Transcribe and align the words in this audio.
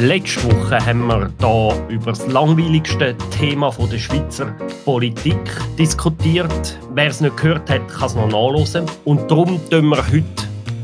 Letzte 0.00 0.44
Woche 0.44 0.78
haben 0.86 1.08
wir 1.08 1.28
hier 1.40 1.88
über 1.88 2.12
das 2.12 2.24
langweiligste 2.28 3.16
Thema 3.36 3.72
der 3.90 3.98
Schweizer 3.98 4.46
Politik 4.84 5.40
diskutiert. 5.76 6.78
Wer 6.94 7.08
es 7.08 7.20
nicht 7.20 7.36
gehört 7.36 7.68
hat, 7.68 7.88
kann 7.88 8.06
es 8.06 8.14
noch 8.14 8.28
nachlesen. 8.28 8.86
Und 9.04 9.28
darum 9.28 9.60
tun 9.68 9.88
wir 9.88 10.06
heute 10.06 10.24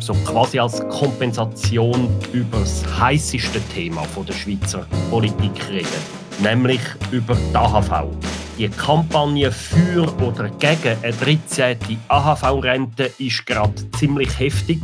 so 0.01 0.15
quasi 0.15 0.59
als 0.59 0.81
Kompensation 0.89 2.09
über 2.33 2.59
das 2.59 2.85
heißeste 2.99 3.61
Thema 3.73 4.03
der 4.27 4.33
Schweizer 4.33 4.85
Politik 5.11 5.69
reden, 5.71 5.87
nämlich 6.43 6.81
über 7.13 7.37
die 7.37 7.57
AHV. 7.57 8.09
Die 8.59 8.69
Kampagne 8.69 9.53
für 9.53 10.13
oder 10.23 10.49
gegen 10.59 10.97
eine 11.05 11.13
13. 11.13 11.77
AHV-Rente 12.09 13.13
ist 13.19 13.47
gerade 13.47 13.75
ziemlich 13.93 14.37
heftig. 14.41 14.81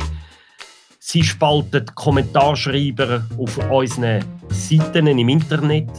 Sie 1.03 1.23
spaltet 1.23 1.95
Kommentarschreiber 1.95 3.23
auf 3.39 3.57
unseren 3.71 4.23
Seiten 4.49 5.07
im 5.07 5.29
Internet. 5.29 5.89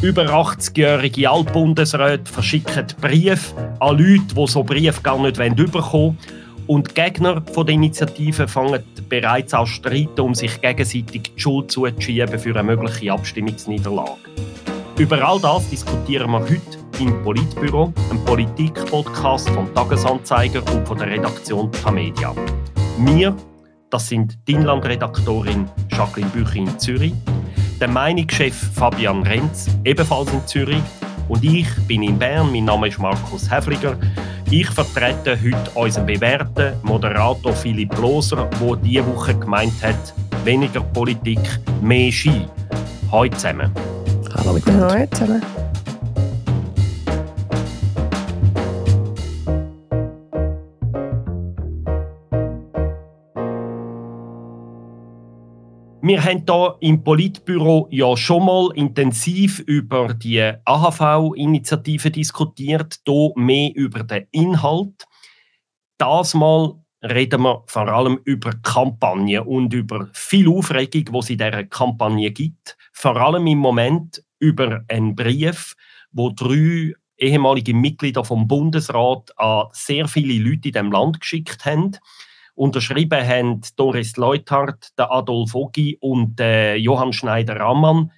Über 0.00 0.22
80-jährige 0.22 1.30
Altbundesräte 1.30 2.32
verschicken 2.32 2.86
Briefe 3.02 3.54
an 3.78 3.98
Leute, 3.98 4.34
die 4.34 4.46
so 4.46 4.64
Briefe 4.64 5.02
gar 5.02 5.20
nicht 5.20 5.36
bekommen 5.36 5.92
wollen. 5.92 6.18
Und 6.66 6.88
die 6.88 6.94
Gegner 6.94 7.42
der 7.42 7.68
Initiative 7.68 8.48
fangen 8.48 8.82
bereits 9.10 9.52
an 9.52 9.66
streiten, 9.66 10.20
um 10.20 10.34
sich 10.34 10.58
gegenseitig 10.58 11.30
die 11.34 11.40
Schuld 11.40 11.70
zuzuschieben 11.70 12.38
für 12.38 12.56
eine 12.56 12.62
mögliche 12.62 13.12
Abstimmungsniederlage. 13.12 14.16
Über 14.96 15.22
all 15.22 15.38
das 15.38 15.68
diskutieren 15.68 16.30
wir 16.30 16.40
heute 16.40 16.78
im 16.98 17.22
Politbüro, 17.22 17.92
einem 18.10 18.24
Politik-Podcast 18.24 19.50
vom 19.50 19.72
Tagesanzeiger 19.74 20.62
und 20.72 20.88
von 20.88 20.96
der 20.96 21.08
Redaktion 21.08 21.70
Tamedia. 21.70 22.34
Wir, 22.98 23.36
das 23.90 24.08
sind 24.08 24.38
die 24.46 24.52
Inlandredaktorin 24.52 25.66
Jacqueline 25.90 26.30
Büchi 26.30 26.58
in 26.58 26.78
Zürich, 26.78 27.14
der 27.80 27.88
Meinungschef 27.88 28.54
Fabian 28.74 29.22
Renz, 29.22 29.68
ebenfalls 29.84 30.32
in 30.32 30.46
Zürich, 30.46 30.82
und 31.28 31.44
ich 31.44 31.68
bin 31.86 32.02
in 32.02 32.18
Bern. 32.18 32.50
Mein 32.50 32.64
Name 32.64 32.88
ist 32.88 32.98
Markus 32.98 33.50
Häfliger. 33.50 33.96
Ich 34.50 34.68
vertrete 34.68 35.38
heute 35.38 35.70
unseren 35.74 36.06
bewährten 36.06 36.72
Moderator 36.82 37.52
Philipp 37.52 37.96
Loser, 37.98 38.48
der 38.60 38.76
diese 38.76 39.06
Woche 39.06 39.34
gemeint 39.34 39.74
hat, 39.82 40.14
weniger 40.44 40.80
Politik, 40.80 41.40
mehr 41.82 42.10
Ski. 42.10 42.46
Hallo 43.12 43.28
zusammen. 43.30 43.70
Hallo 44.34 44.54
miteinander. 44.54 44.90
Hallo 44.90 45.06
zusammen. 45.10 45.67
Wir 56.08 56.24
haben 56.24 56.44
hier 56.48 56.76
im 56.80 57.04
Politbüro 57.04 57.86
ja 57.90 58.16
schon 58.16 58.46
mal 58.46 58.70
intensiv 58.74 59.58
über 59.58 60.14
die 60.14 60.40
AHV-Initiative 60.64 62.10
diskutiert, 62.10 63.00
hier 63.06 63.32
mehr 63.36 63.72
über 63.74 64.04
den 64.04 64.26
Inhalt. 64.30 65.04
Das 65.98 66.32
Mal 66.32 66.76
reden 67.02 67.42
wir 67.42 67.62
vor 67.66 67.88
allem 67.88 68.20
über 68.24 68.52
Kampagne 68.62 69.44
und 69.44 69.74
über 69.74 70.08
viel 70.14 70.48
Aufregung, 70.48 71.04
die 71.04 71.18
es 71.18 71.28
in 71.28 71.36
dieser 71.36 71.64
Kampagne 71.64 72.30
gibt. 72.30 72.78
Vor 72.94 73.16
allem 73.16 73.46
im 73.46 73.58
Moment 73.58 74.24
über 74.38 74.86
einen 74.88 75.14
Brief, 75.14 75.74
wo 76.10 76.30
drei 76.30 76.94
ehemalige 77.18 77.74
Mitglieder 77.74 78.24
vom 78.24 78.48
Bundesrat 78.48 79.38
an 79.38 79.66
sehr 79.72 80.08
viele 80.08 80.42
Leute 80.42 80.68
in 80.68 80.72
dem 80.72 80.90
Land 80.90 81.20
geschickt 81.20 81.66
haben. 81.66 81.98
Unterschrieben 82.58 83.24
haben 83.24 83.60
Doris 83.76 84.16
Leuthardt, 84.16 84.98
der 84.98 85.12
Adolf 85.12 85.54
Ogi 85.54 85.96
und 86.00 86.40
der 86.40 86.80
Johann 86.80 87.12
Schneider-Rammann. 87.12 88.10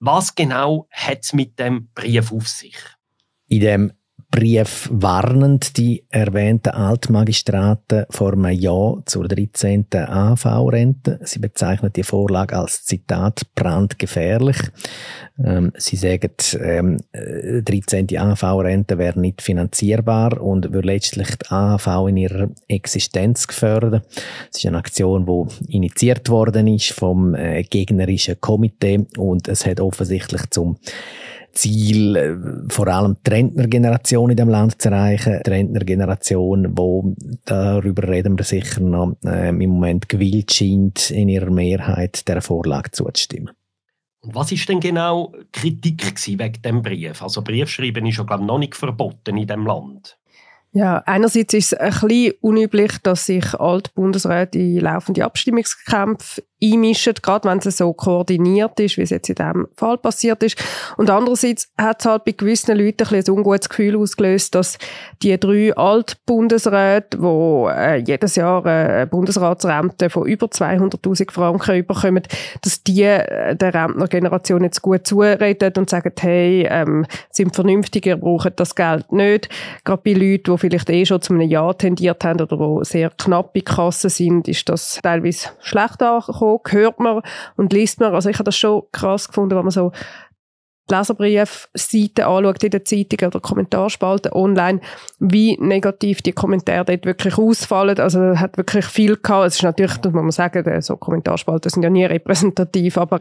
Was 0.00 0.34
genau 0.34 0.86
hat 0.90 1.20
es 1.22 1.32
mit 1.32 1.58
dem 1.58 1.88
Brief 1.94 2.30
auf 2.30 2.46
sich? 2.46 2.76
In 3.48 3.60
dem 3.60 3.92
Brief 4.30 4.88
warnend 4.92 5.76
die 5.76 6.04
erwähnten 6.10 6.70
Altmagistraten 6.70 8.06
vor 8.10 8.32
einem 8.32 8.50
Ja 8.50 8.94
zur 9.06 9.28
13. 9.28 9.86
AV-Rente. 9.92 11.20
Sie 11.22 11.38
bezeichnen 11.38 11.92
die 11.94 12.02
Vorlage 12.02 12.56
als 12.56 12.84
Zitat 12.84 13.42
brandgefährlich. 13.54 14.56
Ähm, 15.42 15.72
sie 15.76 15.96
sagen, 15.96 16.32
ähm, 16.60 16.98
13. 17.12 18.08
Äh, 18.08 18.18
AV-Rente 18.18 18.98
wäre 18.98 19.20
nicht 19.20 19.42
finanzierbar 19.42 20.40
und 20.42 20.72
würde 20.72 20.88
letztlich 20.88 21.28
die 21.36 21.50
AHV 21.50 22.08
in 22.08 22.16
ihrer 22.16 22.48
Existenz 22.68 23.46
gefördern. 23.46 24.02
Es 24.50 24.58
ist 24.58 24.66
eine 24.66 24.78
Aktion, 24.78 25.26
die 25.26 25.74
initiiert 25.76 26.28
worden 26.28 26.66
ist 26.66 26.92
vom 26.92 27.34
äh, 27.34 27.62
gegnerischen 27.62 28.40
Komitee 28.40 29.06
und 29.16 29.46
es 29.48 29.64
hat 29.66 29.80
offensichtlich 29.80 30.42
zum 30.50 30.78
Ziel, 31.56 32.16
äh, 32.16 32.36
vor 32.72 32.86
allem 32.88 33.16
die 33.26 33.30
Rentnergeneration 33.30 34.30
in 34.30 34.36
dem 34.36 34.48
Land 34.48 34.80
zu 34.80 34.90
erreichen. 34.90 35.40
Die 35.44 35.50
Rentnergeneration, 35.50 36.76
wo 36.76 37.14
darüber 37.44 38.08
reden 38.08 38.38
wir 38.38 38.44
sicher 38.44 38.80
noch, 38.80 39.16
äh, 39.24 39.48
im 39.48 39.70
Moment 39.70 40.08
gewillt 40.08 40.52
scheint, 40.52 41.10
in 41.10 41.28
ihrer 41.28 41.50
Mehrheit 41.50 42.28
der 42.28 42.40
Vorlage 42.42 42.90
zuzustimmen. 42.92 43.50
Was 44.22 44.50
ist 44.50 44.68
denn 44.68 44.80
genau 44.80 45.32
Kritik 45.52 46.02
wegen 46.26 46.62
dem 46.62 46.82
Brief? 46.82 47.22
Also 47.22 47.42
Briefschreiben 47.42 48.06
ist 48.06 48.18
ja 48.18 48.24
glaube 48.24 48.42
ich, 48.42 48.46
noch 48.48 48.58
nicht 48.58 48.74
verboten 48.74 49.36
in 49.36 49.46
dem 49.46 49.66
Land. 49.66 50.18
Ja, 50.76 51.02
einerseits 51.06 51.54
ist 51.54 51.72
es 51.72 51.78
ein 51.78 51.90
bisschen 51.90 52.34
unüblich, 52.42 52.92
dass 53.02 53.24
sich 53.24 53.54
Altbundesräte 53.54 54.58
in 54.58 54.80
laufende 54.80 55.24
Abstimmungskämpfe 55.24 56.42
einmischen, 56.62 57.14
gerade 57.20 57.48
wenn 57.48 57.58
es 57.58 57.76
so 57.76 57.92
koordiniert 57.92 58.80
ist, 58.80 58.96
wie 58.96 59.02
es 59.02 59.10
jetzt 59.10 59.28
in 59.28 59.34
diesem 59.34 59.68
Fall 59.76 59.98
passiert 59.98 60.42
ist. 60.42 60.56
Und 60.96 61.10
andererseits 61.10 61.70
hat 61.76 62.00
es 62.00 62.06
halt 62.06 62.24
bei 62.24 62.32
gewissen 62.32 62.78
Leuten 62.78 63.06
ein, 63.08 63.14
ein 63.14 63.30
ungutes 63.30 63.68
Gefühl 63.68 63.96
ausgelöst, 63.96 64.54
dass 64.54 64.78
die 65.22 65.38
drei 65.38 65.74
Altbundesräte, 65.76 67.18
die 67.18 67.66
äh, 67.76 67.96
jedes 67.96 68.36
Jahr 68.36 68.64
eine 68.64 69.06
Bundesratsrente 69.06 70.08
von 70.08 70.26
über 70.26 70.46
200'000 70.46 71.30
Franken 71.30 71.86
bekommen, 71.86 72.22
dass 72.62 72.82
die 72.82 73.02
äh, 73.02 73.54
der 73.54 73.74
Rentnergeneration 73.74 74.64
jetzt 74.64 74.80
gut 74.80 75.06
zureden 75.06 75.72
und 75.76 75.90
sagen, 75.90 76.12
hey, 76.18 76.66
ähm, 76.70 77.06
sind 77.30 77.54
vernünftiger, 77.54 78.16
brauchen 78.16 78.52
das 78.56 78.74
Geld 78.74 79.12
nicht. 79.12 79.50
Gerade 79.84 80.02
bei 80.02 80.12
Leuten, 80.12 80.52
die 80.52 80.58
vielleicht 80.70 80.90
eh 80.90 81.06
schon 81.06 81.22
zu 81.22 81.34
einem 81.34 81.48
Ja 81.48 81.72
tendiert 81.72 82.24
haben 82.24 82.40
oder 82.40 82.56
die 82.56 82.84
sehr 82.84 83.10
knappe 83.10 83.62
Kassen 83.62 84.10
sind, 84.10 84.48
ist 84.48 84.68
das 84.68 85.00
teilweise 85.02 85.50
schlecht 85.60 86.02
angekommen 86.02 86.60
hört 86.68 87.00
man 87.00 87.22
und 87.56 87.72
liest 87.72 88.00
man. 88.00 88.14
Also 88.14 88.28
ich 88.28 88.36
habe 88.36 88.44
das 88.44 88.56
schon 88.56 88.82
krass 88.92 89.28
gefunden, 89.28 89.56
wenn 89.56 89.64
man 89.64 89.70
so 89.70 89.92
Leserbriefseiten 90.88 92.24
anschaut 92.24 92.64
in 92.64 92.70
der 92.70 92.84
Zeitung 92.84 93.28
oder 93.28 93.40
Kommentarspalten 93.40 94.32
online, 94.32 94.80
wie 95.18 95.56
negativ 95.60 96.22
die 96.22 96.32
Kommentare 96.32 96.84
dort 96.84 97.06
wirklich 97.06 97.38
ausfallen. 97.38 97.98
Also 97.98 98.38
hat 98.38 98.56
wirklich 98.56 98.84
viel 98.86 99.16
gehabt. 99.16 99.48
Es 99.48 99.56
ist 99.56 99.62
natürlich, 99.62 99.96
das 99.96 100.12
muss 100.12 100.22
man 100.22 100.30
sagen, 100.30 100.82
so 100.82 100.96
Kommentarspalten 100.96 101.70
sind 101.70 101.82
ja 101.82 101.90
nie 101.90 102.04
repräsentativ, 102.04 102.98
aber 102.98 103.18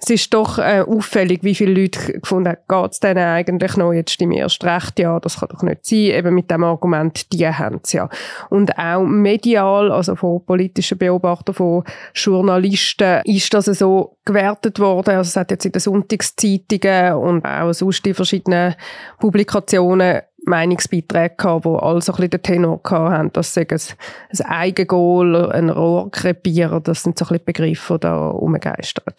es 0.00 0.10
ist 0.10 0.34
doch 0.34 0.58
äh, 0.58 0.84
auffällig, 0.86 1.42
wie 1.42 1.54
viele 1.54 1.82
Leute 1.82 2.18
gefunden 2.20 2.48
haben, 2.48 2.82
geht 2.82 2.92
es 2.92 3.00
denen 3.00 3.18
eigentlich 3.18 3.76
noch, 3.76 3.92
jetzt 3.92 4.12
stimmt 4.12 4.34
erst 4.34 4.64
recht, 4.64 4.98
ja, 4.98 5.20
das 5.20 5.40
kann 5.40 5.48
doch 5.50 5.62
nicht 5.62 5.86
sein, 5.86 5.98
eben 5.98 6.34
mit 6.34 6.50
dem 6.50 6.64
Argument, 6.64 7.32
die 7.32 7.46
haben 7.46 7.80
es 7.82 7.92
ja. 7.92 8.08
Und 8.50 8.76
auch 8.78 9.04
medial, 9.04 9.92
also 9.92 10.16
von 10.16 10.44
politischen 10.44 10.98
Beobachtern, 10.98 11.54
von 11.54 11.84
Journalisten, 12.14 13.20
ist 13.24 13.52
das 13.54 13.66
so 13.66 14.16
gewertet 14.24 14.78
worden. 14.78 15.16
Also 15.16 15.28
es 15.28 15.36
hat 15.36 15.50
jetzt 15.50 15.66
in 15.66 15.72
den 15.72 15.80
Sonntagszeitungen 15.80 17.03
und 17.12 17.44
auch 17.44 17.72
sonst 17.72 18.06
in 18.06 18.14
verschiedenen 18.14 18.74
Publikationen 19.18 20.22
Meinungsbeiträge 20.46 21.36
gehabt, 21.36 21.64
die 21.64 21.68
alle 21.68 22.02
so 22.02 22.12
ein 22.12 22.16
bisschen 22.16 22.30
den 22.30 22.42
Tenor 22.42 22.80
hatten, 22.84 23.32
dass 23.32 23.56
ein, 23.56 23.66
ein 23.70 24.46
Eigengoal, 24.46 25.52
ein 25.52 25.70
Rohrkrepier, 25.70 26.80
das 26.80 27.02
sind 27.02 27.18
so 27.18 27.24
ein 27.24 27.28
bisschen 27.28 27.44
Begriffe, 27.44 27.94
die 27.94 28.00
da 28.00 28.28
rumgeistern. 28.28 29.14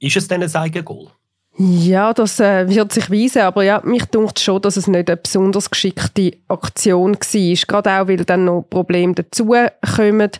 Ist 0.00 0.16
es 0.16 0.28
denn 0.28 0.42
ein 0.42 0.54
Eigengoal? 0.54 1.08
Ja, 1.56 2.14
das 2.14 2.40
äh, 2.40 2.68
wird 2.68 2.92
sich 2.92 3.10
weisen, 3.10 3.42
aber 3.42 3.64
ja, 3.64 3.82
mich 3.84 4.06
dunkt 4.06 4.38
schon, 4.38 4.62
dass 4.62 4.78
es 4.78 4.86
nicht 4.86 5.10
eine 5.10 5.16
besonders 5.16 5.68
geschickte 5.68 6.32
Aktion 6.48 7.14
war. 7.14 7.66
Gerade 7.66 7.90
auch, 7.90 8.08
weil 8.08 8.24
dann 8.24 8.46
noch 8.46 8.62
Probleme 8.70 9.14
dazukommen. 9.14 10.30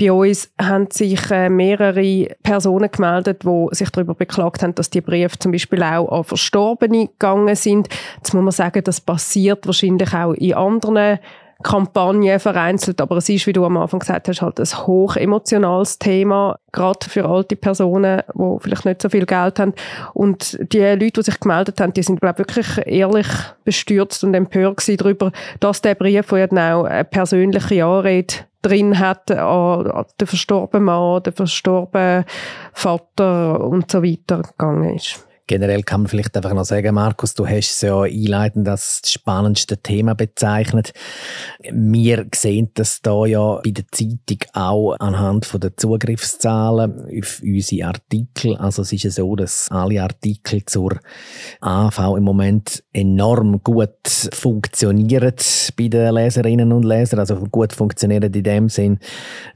Bei 0.00 0.10
uns 0.10 0.50
haben 0.60 0.88
sich 0.90 1.30
äh, 1.30 1.48
mehrere 1.48 2.34
Personen 2.42 2.90
gemeldet, 2.90 3.44
die 3.44 3.66
sich 3.70 3.90
darüber 3.90 4.14
beklagt 4.14 4.62
haben, 4.62 4.74
dass 4.74 4.90
die 4.90 5.02
Briefe 5.02 5.38
zum 5.38 5.52
Beispiel 5.52 5.82
auch 5.82 6.10
an 6.10 6.24
Verstorbene 6.24 7.06
gegangen 7.08 7.54
sind. 7.54 7.88
Jetzt 8.16 8.34
muss 8.34 8.42
man 8.42 8.50
sagen, 8.50 8.82
das 8.82 9.00
passiert 9.00 9.66
wahrscheinlich 9.66 10.12
auch 10.12 10.32
in 10.32 10.54
anderen 10.54 11.18
Kampagne 11.62 12.38
vereinzelt, 12.38 13.00
aber 13.00 13.16
es 13.16 13.28
ist, 13.28 13.46
wie 13.46 13.52
du 13.52 13.64
am 13.64 13.76
Anfang 13.76 14.00
gesagt 14.00 14.28
hast, 14.28 14.42
halt 14.42 14.60
ein 14.60 14.86
hochemotionales 14.86 15.98
Thema, 15.98 16.58
gerade 16.72 17.08
für 17.08 17.24
alte 17.24 17.56
Personen, 17.56 18.22
die 18.34 18.56
vielleicht 18.60 18.84
nicht 18.84 19.02
so 19.02 19.08
viel 19.08 19.26
Geld 19.26 19.58
haben. 19.58 19.74
Und 20.12 20.58
die 20.72 20.80
Leute, 20.80 21.10
die 21.10 21.22
sich 21.22 21.40
gemeldet 21.40 21.80
haben, 21.80 21.92
die 21.92 22.02
sind, 22.02 22.20
glaube 22.20 22.42
ich, 22.42 22.56
wirklich 22.56 22.86
ehrlich 22.86 23.28
bestürzt 23.64 24.24
und 24.24 24.34
empört 24.34 24.82
darüber, 25.00 25.32
dass 25.60 25.80
der 25.80 25.94
Brief, 25.94 26.28
der 26.28 26.48
dann 26.48 26.58
auch 26.58 26.84
eine 26.84 27.04
persönliche 27.04 27.84
Anrede 27.84 28.34
drin 28.62 28.98
hat, 28.98 29.30
an 29.30 30.06
den 30.20 30.26
verstorbenen 30.26 30.84
Mann, 30.84 31.22
den 31.22 31.32
verstorbenen 31.32 32.24
Vater 32.72 33.60
und 33.60 33.90
so 33.90 34.02
weiter 34.02 34.42
gegangen 34.42 34.96
ist. 34.96 35.26
Generell 35.46 35.82
kann 35.82 36.00
man 36.00 36.08
vielleicht 36.08 36.34
einfach 36.36 36.54
noch 36.54 36.64
sagen, 36.64 36.94
Markus, 36.94 37.34
du 37.34 37.46
hast 37.46 37.70
es 37.70 37.82
ja 37.82 38.00
einleitend 38.00 38.66
als 38.66 39.02
das 39.02 39.12
spannendste 39.12 39.76
Thema 39.76 40.14
bezeichnet. 40.14 40.94
Wir 41.70 42.26
sehen 42.34 42.70
das 42.72 43.02
da 43.02 43.26
ja 43.26 43.60
bei 43.62 43.72
der 43.72 43.84
Zeitung 43.92 44.38
auch 44.54 44.94
anhand 45.00 45.44
von 45.44 45.60
der 45.60 45.76
Zugriffszahlen 45.76 47.18
auf 47.18 47.42
unsere 47.42 47.88
Artikel. 47.88 48.56
Also 48.56 48.80
es 48.82 48.92
ist 48.94 49.02
ja 49.02 49.10
so, 49.10 49.36
dass 49.36 49.70
alle 49.70 50.02
Artikel 50.02 50.64
zur 50.64 50.98
AV 51.60 52.16
im 52.16 52.24
Moment 52.24 52.82
enorm 52.94 53.62
gut 53.62 53.90
funktionieren 54.32 55.34
bei 55.76 55.88
den 55.88 56.14
Leserinnen 56.14 56.72
und 56.72 56.86
Lesern. 56.86 57.20
Also 57.20 57.36
gut 57.50 57.74
funktionieren 57.74 58.32
in 58.32 58.42
dem 58.42 58.68
Sinn, 58.70 58.98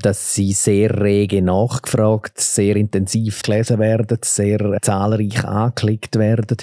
dass 0.02 0.34
sie 0.34 0.52
sehr 0.52 1.00
rege 1.00 1.40
nachgefragt, 1.40 2.38
sehr 2.38 2.76
intensiv 2.76 3.42
gelesen 3.42 3.78
werden, 3.78 4.18
sehr 4.22 4.76
zahlreich 4.82 5.42
angekündigt 5.46 5.77
angeklickt 5.78 6.16
werden. 6.16 6.56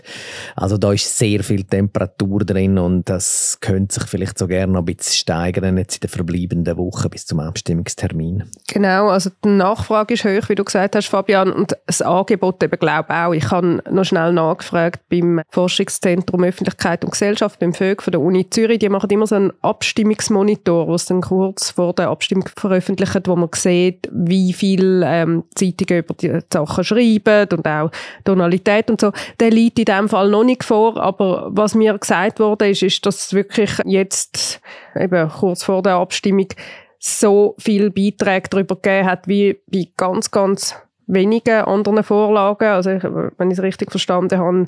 Also 0.55 0.77
da 0.77 0.91
ist 0.91 1.17
sehr 1.17 1.43
viel 1.43 1.63
Temperatur 1.63 2.39
drin 2.39 2.77
und 2.77 3.09
das 3.09 3.57
könnte 3.61 3.95
sich 3.95 4.03
vielleicht 4.03 4.37
so 4.37 4.47
gerne 4.47 4.73
noch 4.73 4.81
ein 4.81 4.85
bisschen 4.85 5.13
steigern 5.13 5.77
jetzt 5.77 5.95
in 5.95 6.01
den 6.01 6.09
verbleibenden 6.09 6.77
Wochen 6.77 7.09
bis 7.09 7.25
zum 7.25 7.39
Abstimmungstermin. 7.39 8.43
Genau, 8.67 9.09
also 9.09 9.29
die 9.43 9.49
Nachfrage 9.49 10.13
ist 10.13 10.25
hoch, 10.25 10.49
wie 10.49 10.55
du 10.55 10.63
gesagt 10.63 10.95
hast, 10.95 11.07
Fabian, 11.07 11.51
und 11.51 11.75
das 11.85 12.01
Angebot 12.01 12.61
eben 12.63 12.79
glaube 12.79 13.09
auch. 13.09 13.33
Ich 13.33 13.51
habe 13.51 13.81
noch 13.89 14.05
schnell 14.05 14.33
nachgefragt 14.33 15.01
beim 15.09 15.41
Forschungszentrum 15.49 16.43
Öffentlichkeit 16.43 17.03
und 17.03 17.11
Gesellschaft, 17.11 17.59
beim 17.59 17.73
VÖG 17.73 18.01
von 18.01 18.11
der 18.11 18.21
Uni 18.21 18.49
Zürich, 18.49 18.79
die 18.79 18.89
machen 18.89 19.09
immer 19.09 19.27
so 19.27 19.35
einen 19.35 19.53
Abstimmungsmonitor, 19.61 20.87
was 20.87 21.05
dann 21.05 21.21
kurz 21.21 21.71
vor 21.71 21.93
der 21.93 22.09
Abstimmung 22.09 22.49
veröffentlicht, 22.55 23.27
wo 23.27 23.35
man 23.35 23.49
sieht, 23.53 24.09
wie 24.11 24.53
viele 24.53 25.05
ähm, 25.05 25.43
Zeitungen 25.55 26.03
über 26.03 26.13
die 26.13 26.39
Sachen 26.51 26.83
schreiben 26.83 27.47
und 27.51 27.67
auch 27.67 27.91
Tonalität 28.23 28.89
und 28.89 28.99
so 28.99 29.04
so, 29.05 29.11
der 29.39 29.51
liegt 29.51 29.79
in 29.79 29.85
dem 29.85 30.09
Fall 30.09 30.29
noch 30.29 30.43
nicht 30.43 30.63
vor, 30.63 30.97
aber 30.97 31.47
was 31.49 31.75
mir 31.75 31.97
gesagt 31.97 32.39
wurde, 32.39 32.69
ist, 32.69 32.83
ist, 32.83 33.05
dass 33.05 33.33
wirklich 33.33 33.71
jetzt 33.85 34.61
eben 34.95 35.29
kurz 35.29 35.63
vor 35.63 35.81
der 35.81 35.95
Abstimmung 35.95 36.47
so 36.99 37.55
viele 37.59 37.91
Beiträge 37.91 38.49
darüber 38.49 38.75
gegeben 38.75 39.07
hat, 39.07 39.27
wie 39.27 39.59
bei 39.71 39.87
ganz, 39.95 40.31
ganz 40.31 40.75
wenigen 41.07 41.65
anderen 41.65 42.03
Vorlagen. 42.03 42.67
Also 42.67 42.91
ich, 42.91 43.03
wenn 43.03 43.51
ich 43.51 43.57
es 43.57 43.63
richtig 43.63 43.91
verstanden 43.91 44.39
habe, 44.39 44.65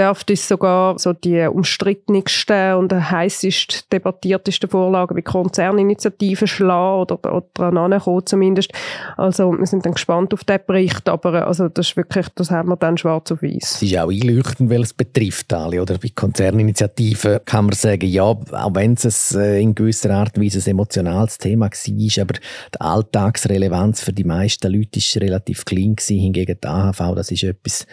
dürfte 0.00 0.32
es 0.32 0.48
sogar 0.48 0.98
so 0.98 1.12
die 1.12 1.46
umstrittensten 1.46 2.74
und 2.74 2.92
heißest 2.92 3.92
debattiertesten 3.92 4.70
Vorlagen 4.70 5.16
wie 5.16 5.22
Konzerninitiativen 5.22 6.48
schlagen 6.48 7.02
oder, 7.02 7.34
oder 7.34 7.80
ankommen 7.80 8.24
zumindest. 8.24 8.72
Also 9.16 9.52
wir 9.52 9.66
sind 9.66 9.84
dann 9.84 9.92
gespannt 9.92 10.32
auf 10.32 10.44
den 10.44 10.58
Bericht, 10.66 11.08
aber 11.08 11.46
also 11.46 11.68
das 11.68 11.90
ist 11.90 11.96
wirklich, 11.96 12.28
das 12.34 12.50
haben 12.50 12.70
wir 12.70 12.76
dann 12.76 12.96
schwarz 12.96 13.30
auf 13.30 13.42
weiß. 13.42 13.76
Es 13.76 13.82
ist 13.82 13.98
auch 13.98 14.10
einleuchtend, 14.10 14.70
weil 14.70 14.82
es 14.82 14.94
betrifft 14.94 15.52
alle. 15.52 15.82
Oder 15.82 15.98
bei 15.98 16.10
Konzerninitiativen 16.14 17.40
kann 17.44 17.66
man 17.66 17.74
sagen, 17.74 18.08
ja, 18.08 18.22
auch 18.22 18.74
wenn 18.74 18.94
es 18.94 19.34
äh, 19.34 19.60
in 19.60 19.74
gewisser 19.74 20.10
Art 20.10 20.36
und 20.36 20.44
Weise 20.44 20.58
ein 20.58 20.70
emotionales 20.70 21.38
Thema 21.38 21.70
war, 21.70 22.22
aber 22.22 22.34
die 22.74 22.80
Alltagsrelevanz 22.80 24.00
für 24.00 24.12
die 24.12 24.24
meisten 24.24 24.72
Leute 24.72 24.98
ist 24.98 25.16
relativ 25.16 25.64
klein. 25.64 25.96
Hingegen 26.08 26.56
die 26.62 26.68
AHV, 26.68 27.14
das 27.16 27.30
ist 27.30 27.42
etwas, 27.42 27.86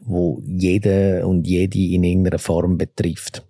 wo 0.00 0.42
jeder 0.44 1.26
und 1.26 1.45
jede 1.46 1.78
in 1.78 2.04
irgendeiner 2.04 2.38
Form 2.38 2.76
betrifft. 2.76 3.46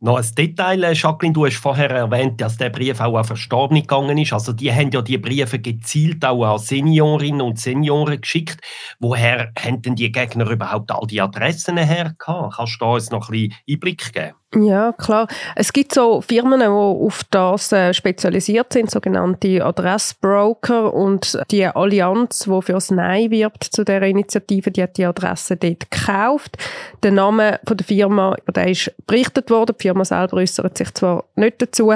Noch 0.00 0.16
ein 0.16 0.34
Detail, 0.36 0.84
äh, 0.84 0.92
Jacqueline, 0.92 1.32
du 1.32 1.44
hast 1.44 1.56
vorher 1.56 1.90
erwähnt, 1.90 2.40
dass 2.40 2.56
der 2.56 2.70
Brief 2.70 3.00
auch 3.00 3.16
an 3.16 3.24
Verstorbene 3.24 3.80
gegangen 3.80 4.16
ist. 4.16 4.32
Also 4.32 4.52
die 4.52 4.72
haben 4.72 4.92
ja 4.92 5.02
die 5.02 5.18
Briefe 5.18 5.58
gezielt 5.58 6.24
auch 6.24 6.44
an 6.44 6.58
Seniorinnen 6.58 7.40
und 7.40 7.58
Senioren 7.58 8.20
geschickt. 8.20 8.60
Woher 9.00 9.50
haben 9.58 9.82
denn 9.82 9.96
die 9.96 10.12
Gegner 10.12 10.48
überhaupt 10.48 10.92
all 10.92 11.06
die 11.08 11.20
Adressen 11.20 11.78
her 11.78 12.14
Kannst 12.16 12.80
du 12.80 12.84
uns 12.84 13.10
noch 13.10 13.28
ein 13.28 13.32
bisschen 13.32 13.54
Einblick 13.68 14.12
geben? 14.12 14.34
Ja, 14.54 14.92
klar. 14.92 15.28
Es 15.56 15.74
gibt 15.74 15.92
so 15.92 16.22
Firmen, 16.22 16.60
die 16.60 16.66
auf 16.66 17.22
das 17.30 17.70
äh, 17.70 17.92
spezialisiert 17.92 18.72
sind, 18.72 18.90
sogenannte 18.90 19.62
Adressbroker 19.62 20.94
und 20.94 21.38
die 21.50 21.66
Allianz, 21.66 22.48
die 22.50 22.62
für 22.62 22.72
das 22.72 22.90
Nein 22.90 23.30
wirbt 23.30 23.64
zu 23.64 23.84
der 23.84 24.00
Initiative, 24.00 24.70
die 24.70 24.82
hat 24.82 24.96
die 24.96 25.04
Adresse 25.04 25.58
dort 25.58 25.90
gekauft. 25.90 26.56
Der 27.02 27.12
Name 27.12 27.60
von 27.66 27.76
der 27.76 27.86
Firma, 27.86 28.36
über 28.42 28.52
den 28.52 28.68
ist 28.70 28.90
berichtet 29.06 29.50
worden. 29.50 29.76
Die 29.78 29.82
Firma 29.82 30.06
selber 30.06 30.38
äußert 30.38 30.78
sich 30.78 30.94
zwar 30.94 31.24
nicht 31.36 31.60
dazu, 31.60 31.92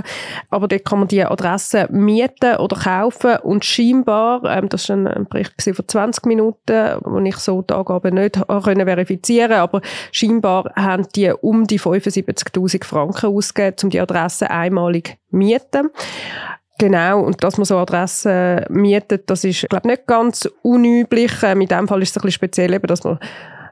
aber 0.50 0.68
dort 0.68 0.84
kann 0.84 0.98
man 0.98 1.08
die 1.08 1.24
Adresse 1.24 1.88
mieten 1.90 2.56
oder 2.56 2.76
kaufen 2.76 3.36
und 3.44 3.64
scheinbar, 3.64 4.44
ähm, 4.44 4.68
das 4.68 4.90
war 4.90 4.96
ein 4.96 5.26
Bericht 5.26 5.54
von 5.58 5.88
20 5.88 6.26
Minuten, 6.26 6.98
wo 7.00 7.18
ich 7.20 7.36
so 7.36 7.62
die 7.62 7.72
Angaben 7.72 8.14
nicht 8.14 8.36
verifizieren 8.36 9.48
konnte, 9.48 9.62
aber 9.62 9.80
scheinbar 10.10 10.70
haben 10.76 11.06
die 11.16 11.32
um 11.32 11.66
die 11.66 11.78
75 11.78 12.41
50.000 12.50 12.84
Franken 12.84 13.36
ausgeben, 13.36 13.76
um 13.82 13.90
die 13.90 14.00
Adresse 14.00 14.50
einmalig 14.50 15.18
zu 15.30 15.36
mieten. 15.36 15.90
Genau, 16.78 17.20
und 17.20 17.44
dass 17.44 17.58
man 17.58 17.64
so 17.64 17.78
Adressen 17.78 18.64
mietet, 18.68 19.30
das 19.30 19.44
ist, 19.44 19.68
glaube 19.68 19.88
nicht 19.88 20.06
ganz 20.06 20.48
unüblich. 20.62 21.32
Ähm, 21.42 21.60
in 21.60 21.68
dem 21.68 21.86
Fall 21.86 22.02
ist 22.02 22.10
es 22.10 22.16
ein 22.16 22.22
bisschen 22.22 22.32
speziell, 22.32 22.74
eben, 22.74 22.86
dass 22.86 23.04
man 23.04 23.18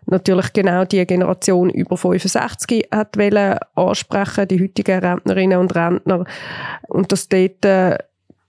natürlich 0.06 0.52
genau 0.52 0.84
die 0.84 1.04
Generation 1.06 1.70
über 1.70 1.96
65 1.96 2.88
hat 2.92 3.16
wollen 3.16 3.58
ansprechen, 3.74 4.48
die 4.48 4.62
heutigen 4.62 5.00
Rentnerinnen 5.00 5.58
und 5.58 5.74
Rentner. 5.74 6.24
Und 6.88 7.10
dass 7.10 7.28
dort 7.28 7.64
äh, 7.64 7.98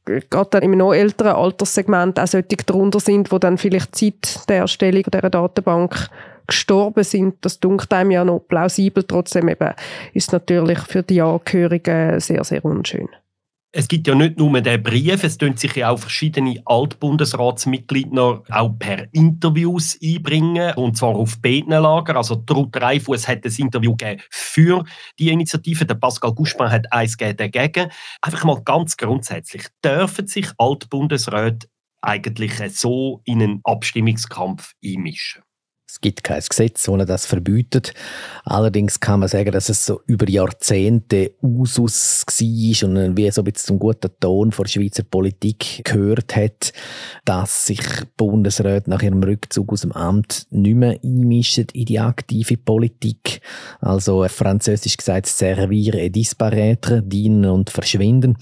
gerade 0.05 0.49
dann 0.51 0.63
im 0.63 0.77
noch 0.77 0.93
älteren 0.93 1.33
Alterssegment 1.33 2.19
auch 2.19 2.27
solche 2.27 2.57
darunter 2.65 2.99
sind, 2.99 3.31
wo 3.31 3.39
dann 3.39 3.57
vielleicht 3.57 3.95
Zeit 3.95 4.47
der 4.49 4.57
Erstellung 4.57 5.03
dieser 5.03 5.29
Datenbank 5.29 6.09
gestorben 6.51 7.03
sind, 7.03 7.35
das 7.41 7.59
dunkelt 7.59 7.93
einem 7.93 8.11
ja 8.11 8.23
noch 8.23 8.39
plausibel. 8.47 9.03
Trotzdem 9.03 9.49
eben 9.49 9.73
ist 10.13 10.27
es 10.27 10.31
natürlich 10.31 10.79
für 10.79 11.03
die 11.03 11.21
Angehörigen 11.21 12.19
sehr, 12.19 12.43
sehr 12.43 12.63
unschön. 12.63 13.09
Es 13.73 13.87
gibt 13.87 14.05
ja 14.05 14.15
nicht 14.15 14.37
nur 14.37 14.59
den 14.59 14.83
Brief, 14.83 15.23
es 15.23 15.37
tun 15.37 15.55
sich 15.55 15.77
ja 15.77 15.91
auch 15.91 15.97
verschiedene 15.97 16.61
Altbundesratsmitglieder 16.65 18.43
auch 18.49 18.69
per 18.77 19.07
Interviews 19.13 19.97
einbringen, 20.03 20.73
und 20.75 20.97
zwar 20.97 21.15
auf 21.15 21.41
beiden 21.41 21.71
Lager. 21.71 22.17
Also 22.17 22.43
Ruth 22.49 22.75
Dreifuss 22.75 23.29
hat 23.29 23.45
ein 23.45 23.53
Interview 23.57 23.95
gegeben 23.95 24.21
für 24.29 24.83
die 25.17 25.29
Initiative, 25.29 25.85
der 25.85 25.95
Pascal 25.95 26.33
Guspin 26.33 26.69
hat 26.69 26.91
eins 26.91 27.15
dagegen. 27.15 27.89
Einfach 28.21 28.43
mal 28.43 28.61
ganz 28.61 28.97
grundsätzlich, 28.97 29.63
dürfen 29.85 30.27
sich 30.27 30.47
Altbundesräte 30.57 31.67
eigentlich 32.01 32.77
so 32.77 33.21
in 33.23 33.41
einen 33.41 33.61
Abstimmungskampf 33.63 34.73
einmischen? 34.83 35.43
Es 35.91 35.99
gibt 35.99 36.23
kein 36.23 36.39
Gesetz, 36.39 36.85
das 36.85 37.05
das 37.05 37.25
verbietet. 37.25 37.93
Allerdings 38.45 39.01
kann 39.01 39.19
man 39.19 39.27
sagen, 39.27 39.51
dass 39.51 39.67
es 39.67 39.85
so 39.85 39.99
über 40.05 40.29
Jahrzehnte 40.29 41.33
Usus 41.43 42.23
war 42.25 42.89
und 42.89 43.17
wie 43.17 43.29
so 43.29 43.41
ein 43.41 43.43
bisschen 43.43 43.67
zum 43.67 43.79
guten 43.79 44.09
Ton 44.21 44.51
der 44.51 44.67
Schweizer 44.69 45.03
Politik 45.03 45.81
gehört 45.83 46.33
hat, 46.33 46.71
dass 47.25 47.65
sich 47.65 47.81
Bundesräte 48.15 48.89
nach 48.89 49.01
ihrem 49.01 49.21
Rückzug 49.21 49.73
aus 49.73 49.81
dem 49.81 49.91
Amt 49.91 50.47
nicht 50.49 50.75
mehr 50.75 50.97
einmischen 51.03 51.67
in 51.73 51.83
die 51.83 51.99
aktive 51.99 52.55
Politik. 52.55 53.41
Also 53.81 54.25
französisch 54.29 54.95
gesagt, 54.95 55.25
servir 55.25 55.95
et 55.95 56.15
disparaître, 56.15 57.01
dienen 57.01 57.43
und 57.43 57.69
verschwinden. 57.69 58.37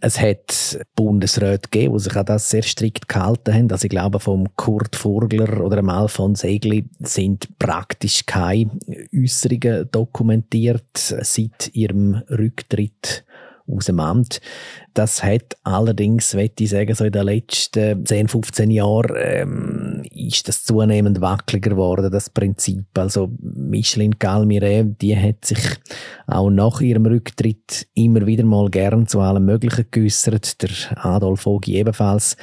Es 0.00 0.20
hat 0.20 0.78
Bundesräte 0.94 1.68
gegeben, 1.70 1.94
die 1.94 2.00
sich 2.00 2.16
an 2.16 2.26
das 2.26 2.50
sehr 2.50 2.62
strikt 2.62 3.08
gehalten 3.08 3.54
haben. 3.54 3.70
Also 3.70 3.84
ich 3.84 3.90
glaube, 3.90 4.20
vom 4.20 4.46
Kurt 4.56 4.96
Vogler 4.96 5.60
oder 5.60 5.76
dem 5.76 5.90
Alfons 5.90 6.44
Egli 6.44 6.84
sind 7.00 7.48
praktisch 7.58 8.26
keine 8.26 8.70
Äußerungen 9.14 9.88
dokumentiert 9.90 10.96
seit 10.96 11.70
ihrem 11.74 12.22
Rücktritt 12.30 13.24
aus 13.70 13.86
dem 13.86 14.00
Amt. 14.00 14.40
Das 14.94 15.22
hat 15.22 15.56
allerdings, 15.62 16.34
möchte 16.34 16.64
ich 16.64 16.70
sagen, 16.70 16.94
so 16.94 17.04
in 17.04 17.12
den 17.12 17.24
letzten 17.24 18.04
10, 18.04 18.28
15 18.28 18.70
Jahren 18.70 19.14
ähm, 19.16 19.67
ist 20.28 20.46
das 20.46 20.62
zunehmend 20.64 21.20
wackeliger 21.20 21.70
geworden, 21.70 22.12
das 22.12 22.28
Prinzip. 22.28 22.86
Also 22.96 23.30
Micheline 23.40 24.16
Galmire, 24.18 24.84
die 24.84 25.16
hat 25.16 25.44
sich 25.44 25.58
auch 26.26 26.50
nach 26.50 26.80
ihrem 26.80 27.06
Rücktritt 27.06 27.88
immer 27.94 28.26
wieder 28.26 28.44
mal 28.44 28.68
gern 28.68 29.06
zu 29.06 29.20
allem 29.20 29.46
Möglichen 29.46 29.86
geäussert. 29.90 30.62
Der 30.62 30.70
Adolf 31.04 31.46
Ogi 31.46 31.76
ebenfalls. 31.76 32.36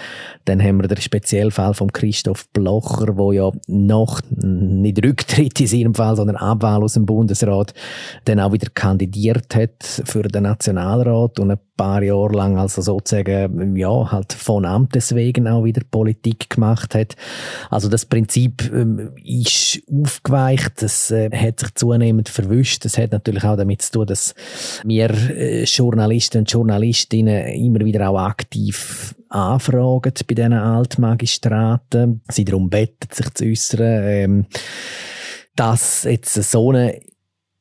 Dann 0.45 0.61
haben 0.61 0.81
wir 0.81 0.87
den 0.87 0.99
Speziellfall 0.99 1.75
von 1.75 1.93
Christoph 1.93 2.49
Blocher, 2.49 3.17
wo 3.17 3.31
ja 3.31 3.51
nach, 3.67 4.21
nicht 4.31 5.05
Rücktritt 5.05 5.59
in 5.59 5.67
seinem 5.67 5.95
Fall, 5.95 6.15
sondern 6.15 6.37
Abwahl 6.37 6.83
aus 6.83 6.93
dem 6.93 7.05
Bundesrat, 7.05 7.73
dann 8.25 8.39
auch 8.39 8.51
wieder 8.51 8.69
kandidiert 8.73 9.55
hat 9.55 9.83
für 10.05 10.23
den 10.23 10.43
Nationalrat 10.43 11.39
und 11.39 11.51
ein 11.51 11.59
paar 11.75 12.03
Jahre 12.03 12.33
lang 12.33 12.57
also 12.57 12.81
sozusagen 12.81 13.75
ja 13.75 14.11
halt 14.11 14.33
von 14.33 14.65
Amtes 14.65 15.15
wegen 15.15 15.47
auch 15.47 15.63
wieder 15.63 15.81
Politik 15.89 16.49
gemacht 16.49 16.95
hat. 16.95 17.15
Also 17.69 17.89
das 17.89 18.05
Prinzip 18.05 18.71
ähm, 18.73 19.11
ist 19.23 19.81
aufgeweicht, 19.91 20.81
das 20.81 21.11
äh, 21.11 21.29
hat 21.31 21.59
sich 21.59 21.75
zunehmend 21.75 22.29
verwischt. 22.29 22.85
Das 22.85 22.97
hat 22.97 23.11
natürlich 23.11 23.43
auch 23.43 23.57
damit 23.57 23.81
zu 23.81 23.91
tun, 23.91 24.07
dass 24.07 24.33
wir 24.83 25.09
äh, 25.09 25.63
Journalisten 25.63 26.39
und 26.39 26.51
Journalistinnen 26.51 27.47
immer 27.47 27.79
wieder 27.79 28.09
auch 28.09 28.19
aktiv 28.19 29.15
anfragen 29.29 30.13
bei 30.27 30.33
diesen 30.33 30.53
Altmagistraten. 30.53 32.21
Sie 32.29 32.45
darum 32.45 32.69
beten, 32.69 33.07
sich 33.11 33.33
zu 33.33 33.45
äußern. 33.45 34.03
Ähm, 34.05 34.45
dass 35.55 36.03
jetzt 36.03 36.33
so 36.33 36.69
eine 36.69 36.99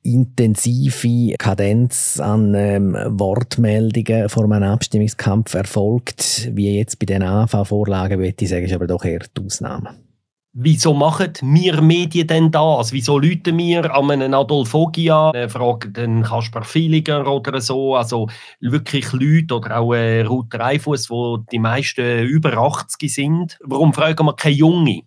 intensive 0.04 1.34
Kadenz 1.38 2.20
an 2.20 2.54
ähm, 2.54 2.94
Wortmeldungen 3.08 4.28
vor 4.28 4.44
einem 4.44 4.62
Abstimmungskampf 4.62 5.54
erfolgt, 5.54 6.50
wie 6.52 6.76
jetzt 6.76 6.98
bei 6.98 7.06
den 7.06 7.22
AV-Vorlagen, 7.22 8.18
würde 8.18 8.34
ich 8.38 8.48
sagen, 8.48 8.66
ist 8.66 8.74
aber 8.74 8.86
doch 8.86 9.04
eher 9.04 9.20
die 9.36 9.44
Ausnahme. 9.44 9.96
Wieso 10.56 10.94
machen 10.94 11.32
wir 11.42 11.80
Medien 11.80 12.28
denn 12.28 12.50
das? 12.52 12.92
Wieso 12.92 13.18
läuten 13.18 13.58
wir 13.58 13.92
an 13.92 14.10
einen 14.12 14.34
Adolf 14.34 14.72
Ogi 14.72 15.10
an, 15.10 15.34
äh, 15.34 15.48
fragen 15.48 15.92
den 15.92 16.22
Kasper 16.22 16.62
Filiger 16.62 17.26
oder 17.26 17.60
so? 17.60 17.96
Also 17.96 18.28
wirklich 18.60 19.12
Leute 19.12 19.56
oder 19.56 19.80
auch 19.80 19.94
äh, 19.94 20.20
Ruth 20.20 20.54
Dreifuss, 20.54 21.10
wo 21.10 21.38
die 21.38 21.58
meisten 21.58 22.20
über 22.26 22.56
80 22.56 23.12
sind. 23.12 23.58
Warum 23.64 23.92
fragen 23.92 24.24
wir 24.26 24.36
keine 24.36 24.54
Junge? 24.54 25.00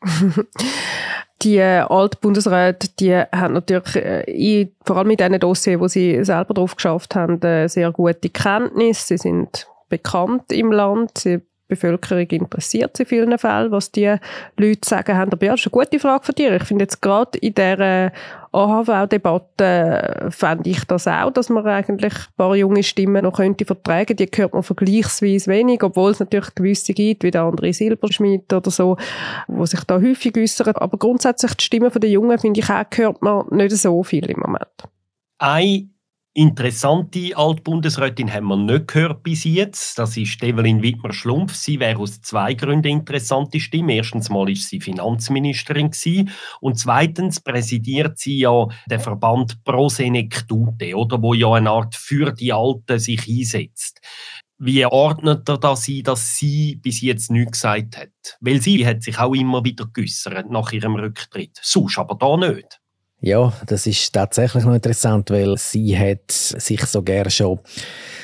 die 1.42 1.60
Altbundesräte, 1.60 2.88
die 2.98 3.14
haben 3.14 3.54
natürlich 3.54 3.96
äh, 3.96 4.68
vor 4.84 4.96
allem 4.96 5.10
in 5.10 5.16
diesen 5.16 5.40
Dossiers, 5.40 5.80
wo 5.80 5.88
sie 5.88 6.24
selber 6.24 6.54
drauf 6.54 6.76
geschafft 6.76 7.14
haben, 7.14 7.40
äh, 7.42 7.68
sehr 7.68 7.92
gute 7.92 8.30
Kenntnis. 8.30 9.08
Sie 9.08 9.18
sind 9.18 9.66
bekannt 9.88 10.50
im 10.52 10.72
Land, 10.72 11.18
sie 11.18 11.42
Bevölkerung 11.74 12.26
interessiert 12.28 12.98
in 12.98 13.06
vielen 13.06 13.38
Fällen, 13.38 13.70
was 13.70 13.90
die 13.90 14.14
Leute 14.56 14.88
sagen 14.88 15.16
haben. 15.16 15.32
Aber 15.32 15.44
ja, 15.44 15.52
das 15.52 15.60
ist 15.60 15.72
eine 15.72 15.84
gute 15.84 15.98
Frage 15.98 16.24
von 16.24 16.34
dir. 16.34 16.54
Ich 16.56 16.64
finde 16.64 16.84
jetzt 16.84 17.00
gerade 17.00 17.38
in 17.38 17.54
dieser 17.54 18.12
AHV-Debatte 18.52 20.28
fände 20.30 20.70
ich 20.70 20.84
das 20.84 21.08
auch, 21.08 21.32
dass 21.32 21.48
man 21.48 21.66
eigentlich 21.66 22.14
ein 22.14 22.34
paar 22.36 22.54
junge 22.54 22.82
Stimmen 22.82 23.24
noch 23.24 23.36
könnte 23.36 23.64
vertragen. 23.64 24.16
Die 24.16 24.28
hört 24.32 24.54
man 24.54 24.62
vergleichsweise 24.62 25.50
wenig, 25.50 25.82
obwohl 25.82 26.12
es 26.12 26.20
natürlich 26.20 26.54
gewisse 26.54 26.92
gibt, 26.92 27.24
wie 27.24 27.30
der 27.32 27.42
andere 27.42 27.72
Silberschmidt 27.72 28.52
oder 28.52 28.70
so, 28.70 28.96
wo 29.48 29.66
sich 29.66 29.82
da 29.84 30.00
häufig 30.00 30.36
äußern. 30.36 30.76
Aber 30.76 30.98
grundsätzlich 30.98 31.54
die 31.54 31.64
Stimmen 31.64 31.90
der 31.90 32.10
Jungen, 32.10 32.38
finde 32.38 32.60
ich 32.60 32.70
auch, 32.70 32.84
hört 32.94 33.22
man 33.22 33.46
nicht 33.50 33.76
so 33.76 34.02
viel 34.04 34.30
im 34.30 34.40
Moment. 34.40 34.68
Ein 35.38 35.93
Interessante 36.36 37.36
Altbundesrätin 37.36 38.32
haben 38.32 38.48
wir 38.48 38.56
nicht 38.56 38.88
gehört 38.88 39.22
bis 39.22 39.44
jetzt. 39.44 39.96
Das 40.00 40.16
ist 40.16 40.42
Evelyn 40.42 40.82
Wittmer-Schlumpf. 40.82 41.54
Sie 41.54 41.78
wäre 41.78 42.00
aus 42.00 42.22
zwei 42.22 42.54
Gründen 42.54 42.88
interessante 42.88 43.60
Stimme. 43.60 43.94
Erstens 43.94 44.30
mal 44.30 44.50
ist 44.50 44.68
sie 44.68 44.80
Finanzministerin 44.80 45.92
gewesen. 45.92 46.32
und 46.60 46.76
zweitens 46.76 47.40
präsidiert 47.40 48.18
sie 48.18 48.40
ja 48.40 48.66
den 48.90 48.98
Verband 48.98 49.62
Pro 49.62 49.88
Senectute, 49.88 50.96
oder 50.96 51.22
wo 51.22 51.34
ja 51.34 51.52
eine 51.52 51.70
Art 51.70 51.94
für 51.94 52.32
die 52.32 52.52
Alten 52.52 52.98
sich 52.98 53.28
einsetzt. 53.28 54.00
Wie 54.58 54.84
ordnet 54.84 55.48
er 55.48 55.58
das 55.58 55.86
ein, 55.86 56.02
dass 56.02 56.36
sie 56.36 56.80
bis 56.82 57.00
jetzt 57.00 57.30
nichts 57.30 57.60
gesagt 57.60 57.96
hat? 57.96 58.38
Weil 58.40 58.60
sie 58.60 58.84
hat 58.84 59.04
sich 59.04 59.20
auch 59.20 59.34
immer 59.34 59.64
wieder 59.64 59.86
geäussert 59.92 60.50
nach 60.50 60.72
ihrem 60.72 60.96
Rücktritt. 60.96 61.60
Sonst 61.62 61.96
aber 61.96 62.16
da 62.16 62.36
nicht. 62.36 62.80
Ja, 63.26 63.54
das 63.66 63.86
ist 63.86 64.12
tatsächlich 64.12 64.64
noch 64.64 64.74
interessant, 64.74 65.30
weil 65.30 65.56
sie 65.56 65.98
hat 65.98 66.30
sich 66.30 66.84
so 66.84 67.00
gern 67.00 67.30
schon 67.30 67.58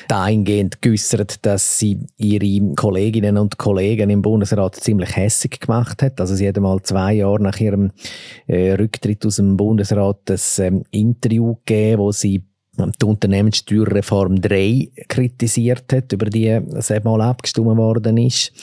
dahingehend 0.07 0.79
geäußert, 0.79 1.43
dass 1.43 1.79
sie 1.79 1.97
ihre 2.17 2.75
Kolleginnen 2.75 3.39
und 3.39 3.57
Kollegen 3.57 4.11
im 4.11 4.21
Bundesrat 4.21 4.75
ziemlich 4.75 5.15
hässig 5.15 5.59
gemacht 5.59 6.03
hat. 6.03 6.21
Also 6.21 6.35
sie 6.35 6.47
hat 6.47 6.57
einmal 6.57 6.83
zwei 6.83 7.13
Jahre 7.13 7.41
nach 7.41 7.59
ihrem 7.59 7.93
äh, 8.45 8.73
Rücktritt 8.73 9.25
aus 9.25 9.37
dem 9.37 9.57
Bundesrat 9.57 10.19
das 10.25 10.59
ähm, 10.59 10.83
Interview 10.91 11.55
gegeben, 11.65 11.97
wo 11.97 12.11
sie 12.11 12.43
die 12.77 13.05
Unternehmenssteuerreform 13.05 14.41
3 14.41 14.89
kritisiert 15.09 15.91
hat, 15.91 16.13
über 16.13 16.27
die 16.27 16.47
es 16.47 16.89
mal 17.03 17.21
abgestimmt 17.21 17.77
worden 17.77 18.17
ist. 18.17 18.53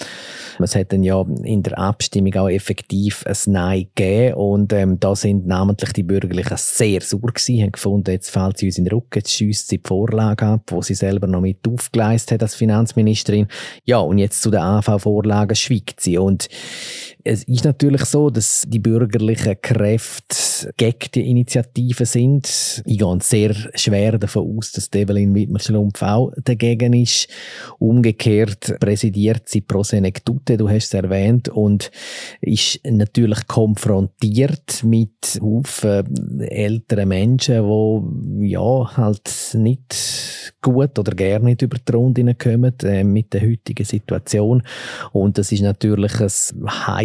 Es 0.61 0.75
hat 0.75 0.93
dann 0.93 1.03
ja 1.03 1.25
in 1.45 1.63
der 1.63 1.79
Abstimmung 1.79 2.35
auch 2.35 2.49
effektiv 2.49 3.25
ein 3.27 3.53
Nein 3.53 3.87
gegeben 3.95 4.35
und 4.35 4.73
ähm, 4.73 4.99
da 4.99 5.15
sind 5.15 5.47
namentlich 5.47 5.93
die 5.93 6.03
Bürgerlichen 6.03 6.57
sehr 6.57 7.01
sauer 7.01 7.33
gewesen, 7.33 7.63
haben 7.63 7.73
gefunden, 7.73 8.11
jetzt 8.11 8.31
fällt 8.31 8.59
sie 8.59 8.67
uns 8.67 8.79
in 8.79 8.85
den 8.85 8.95
Rücken, 8.95 9.19
jetzt 9.19 9.31
schiesst 9.31 9.69
sie 9.69 9.79
die 9.79 9.87
Vorlage 9.87 10.47
ab, 10.47 10.63
wo 10.69 10.83
sie 10.83 10.95
selber 10.95 11.27
noch 11.27 11.43
mit 11.43 11.59
aufgeleistet 11.69 12.33
hat 12.33 12.43
als 12.43 12.55
Finanzministerin. 12.57 13.47
Ja, 13.85 13.99
und 13.99 14.19
jetzt 14.19 14.43
zu 14.43 14.51
den 14.51 14.61
AV-Vorlagen 14.61 15.55
schweigt 15.55 16.01
sie 16.01 16.19
und 16.19 16.49
es 17.25 17.45
ist 17.45 17.65
natürlich 17.65 18.05
so, 18.05 18.31
dass 18.31 18.65
die 18.67 18.79
bürgerlichen 18.79 19.61
Kräfte 19.61 20.73
gegen 20.77 21.11
die 21.15 21.31
Initiative 21.31 22.07
sind. 22.07 22.83
Ich 22.87 22.99
gehe 22.99 23.19
sehr 23.21 23.55
schwer 23.75 24.19
davon 24.19 24.57
aus, 24.57 24.73
dass 24.73 24.93
Evelyn 24.93 25.35
Wittmer-Schlumpf 25.35 26.03
auch 26.03 26.33
dagegen 26.43 26.93
ist. 26.93 27.29
Umgekehrt 27.79 28.79
präsidiert 28.81 29.49
sie 29.49 29.61
Pro 29.61 29.83
Senectute, 29.83 30.57
du 30.57 30.69
hast 30.69 30.87
es 30.87 30.95
erwähnt, 30.95 31.49
und 31.49 31.91
ist 32.41 32.81
natürlich 32.85 33.47
konfrontiert 33.47 34.85
mit 34.85 35.39
Haufen 35.41 36.41
älteren 36.41 37.09
Menschen, 37.09 37.65
die 38.41 38.51
ja 38.51 38.97
halt 38.97 39.55
nicht 39.55 40.29
gut 40.61 40.99
oder 40.99 41.13
gerne 41.13 41.47
nicht 41.47 41.63
über 41.63 41.79
die 41.79 41.93
Runde 41.93 42.35
kommen 42.35 42.75
äh, 42.83 43.05
mit 43.05 43.33
der 43.33 43.43
heutigen 43.43 43.85
Situation. 43.85 44.63
Und 45.13 45.39
das 45.39 45.53
ist 45.53 45.63
natürlich 45.63 46.21
ein 46.21 46.29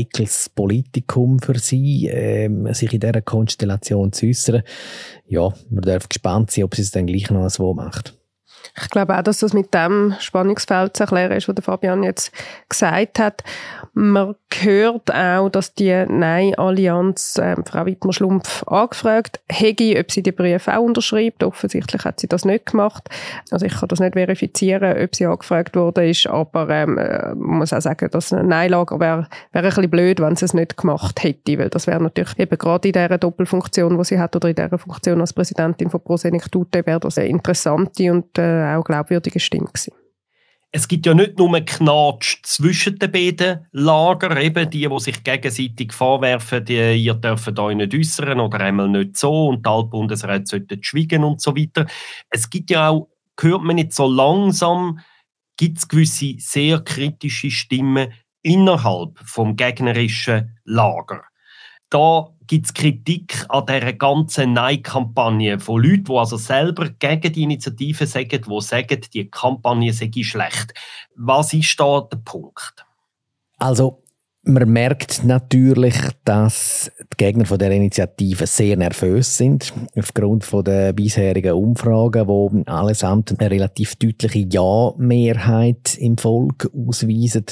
heikles 0.04 0.50
Politikum 0.50 1.40
für 1.40 1.58
sie, 1.58 2.08
äh, 2.08 2.50
sich 2.74 2.94
in 2.94 3.00
dieser 3.00 3.22
Konstellation 3.22 4.12
zu 4.12 4.28
äußern. 4.28 4.64
Ja, 5.28 5.54
man 5.70 5.82
darf 5.82 6.10
gespannt 6.10 6.52
sein, 6.52 6.66
ob 6.66 6.76
sie 6.76 6.82
es 6.82 6.92
dann 6.92 7.08
gleich 7.08 7.30
noch 7.30 7.50
so 7.50 7.74
macht. 7.74 8.18
Ich 8.82 8.89
glaube 8.89 9.17
auch, 9.17 9.24
dass 9.24 9.39
das 9.39 9.53
mit 9.53 9.74
dem 9.74 10.15
Spannungsfeld 10.20 10.98
zu 10.98 11.03
erklären 11.03 11.32
ist, 11.34 11.48
was 11.48 11.55
Fabian 11.63 12.03
jetzt 12.03 12.32
gesagt 12.70 13.20
hat. 13.20 13.43
Man 13.93 14.36
hört 14.62 15.13
auch, 15.13 15.50
dass 15.50 15.74
die 15.74 16.05
Nein-Allianz 16.08 17.38
äh, 17.38 17.55
Frau 17.65 17.86
Wittmer-Schlumpf 17.86 18.63
angefragt 18.67 19.41
hätte, 19.50 20.00
ob 20.00 20.12
sie 20.12 20.24
die 20.24 20.32
Briefe 20.32 20.75
auch 20.75 20.82
unterschreibt. 20.82 21.43
Offensichtlich 21.43 22.03
hat 22.03 22.20
sie 22.20 22.27
das 22.27 22.46
nicht 22.46 22.67
gemacht. 22.67 23.10
Also 23.51 23.65
ich 23.65 23.74
kann 23.74 23.89
das 23.89 24.00
nicht 24.00 24.13
verifizieren, 24.13 24.98
ob 24.98 25.15
sie 25.15 25.25
angefragt 25.25 25.75
wurde, 25.75 26.10
ist, 26.10 26.27
aber 26.27 26.70
ähm, 26.70 26.98
äh, 26.98 27.36
man 27.36 27.60
muss 27.60 27.74
auch 27.74 27.82
sagen, 27.82 28.10
dass 28.12 28.34
ein 28.34 28.48
Nein-Lager 28.48 29.00
wäre 29.00 29.27
wär 29.51 29.62
ein 29.62 29.70
bisschen 29.70 29.89
blöd, 29.89 30.20
wenn 30.20 30.36
sie 30.36 30.46
es 30.46 30.53
nicht 30.53 30.77
gemacht 30.77 31.24
hätte, 31.24 31.60
weil 31.60 31.70
das 31.70 31.88
wäre 31.88 32.01
natürlich 32.01 32.39
eben 32.39 32.58
gerade 32.58 32.88
in 32.88 32.93
dieser 32.93 33.17
Doppelfunktion, 33.17 33.98
die 33.98 34.03
sie 34.03 34.20
hat, 34.20 34.36
oder 34.36 34.50
in 34.50 34.55
dieser 34.55 34.77
Funktion 34.77 35.22
als 35.22 35.34
Präsidentin 35.34 35.89
von 35.89 36.01
Prosenektute, 36.01 36.86
wäre 36.86 37.00
das 37.00 37.17
eine 37.17 37.27
interessante 37.27 38.12
und 38.12 38.38
äh, 38.38 38.53
auch 38.54 38.84
glaubwürdige 38.84 39.40
Stimme 39.40 39.68
gewesen. 39.68 39.94
Es 40.76 40.88
gibt 40.88 41.06
ja 41.06 41.14
nicht 41.14 41.38
nur 41.38 41.60
Knatsch 41.60 42.38
zwischen 42.42 42.98
den 42.98 43.12
beiden 43.12 43.68
Lagern, 43.72 44.38
eben 44.38 44.68
die, 44.72 44.88
die 44.90 45.00
sich 45.00 45.24
gegenseitig 45.24 45.94
vorwerfen, 45.94 46.66
die, 46.66 46.96
ihr 46.96 47.14
dürft 47.14 47.60
euch 47.60 47.76
nicht 47.76 47.94
äußern 47.94 48.40
oder 48.40 48.60
einmal 48.60 48.90
nicht 48.90 49.16
so 49.16 49.50
und 49.50 49.64
die 49.64 49.70
Altbundesräte 49.70 50.46
sollten 50.48 50.82
schweigen 50.82 51.24
und 51.24 51.42
so 51.42 51.56
weiter. 51.56 51.86
Es 52.30 52.50
gibt 52.50 52.72
ja 52.72 52.90
auch, 52.90 53.08
hört 53.40 53.62
man 53.62 53.76
nicht 53.76 53.94
so 53.94 54.08
langsam, 54.08 55.00
gibt 55.58 55.78
es 55.78 55.88
gewisse 55.88 56.36
sehr 56.40 56.80
kritische 56.80 57.52
Stimmen 57.52 58.12
innerhalb 58.42 59.20
vom 59.20 59.56
gegnerischen 59.56 60.58
Lager 60.66 61.22
da 61.90 62.30
gibt 62.48 62.66
es 62.66 62.74
Kritik 62.74 63.46
an 63.50 63.66
dieser 63.66 63.94
ganzen 63.94 64.54
Nein-Kampagne 64.54 65.60
von 65.60 65.82
Leuten, 65.82 66.06
die 66.06 66.13
also 66.13 66.38
selber 66.38 66.90
gegen 66.90 67.34
die 67.34 67.44
Initiative 67.44 68.06
sagen, 68.08 68.42
die 68.42 68.62
sagen, 68.62 69.02
die 69.13 69.30
Kampagne 69.30 69.94
sei 69.94 70.12
schlecht. 70.22 70.74
Was 71.16 71.54
ist 71.54 71.80
da 71.80 72.02
der 72.02 72.18
Punkt? 72.18 72.86
Also, 73.58 74.04
man 74.46 74.70
merkt 74.70 75.24
natürlich, 75.24 75.96
dass 76.25 76.92
die 77.00 77.18
Gegner 77.18 77.46
von 77.46 77.60
der 77.60 77.72
Initiative 77.72 78.46
sehr 78.46 78.75
nervös 78.75 79.38
sind, 79.38 79.74
aufgrund 79.98 80.44
von 80.44 80.66
der 80.66 80.92
bisherigen 80.92 81.54
Umfragen, 81.54 82.28
wo 82.28 82.52
allesamt 82.66 83.40
eine 83.40 83.50
relativ 83.50 83.96
deutliche 83.96 84.40
Ja-Mehrheit 84.40 85.96
im 85.98 86.18
Volk 86.18 86.70
ausweisen 86.75 87.46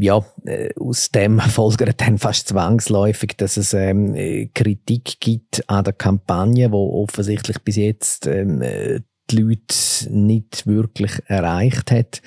ja, 0.00 0.24
äh, 0.44 0.70
aus 0.78 1.10
dem 1.10 1.40
folgert 1.40 2.00
dann 2.00 2.18
fast 2.18 2.48
zwangsläufig, 2.48 3.36
dass 3.36 3.56
es 3.56 3.74
ähm, 3.74 4.14
Kritik 4.54 5.20
gibt 5.20 5.68
an 5.68 5.84
der 5.84 5.92
Kampagne, 5.92 6.72
wo 6.72 7.02
offensichtlich 7.02 7.58
bis 7.60 7.76
jetzt 7.76 8.26
ähm, 8.26 8.62
äh, 8.62 9.00
die 9.30 9.36
Leute 9.36 10.10
nicht 10.10 10.66
wirklich 10.66 11.12
erreicht 11.26 11.90
hat. 11.90 12.20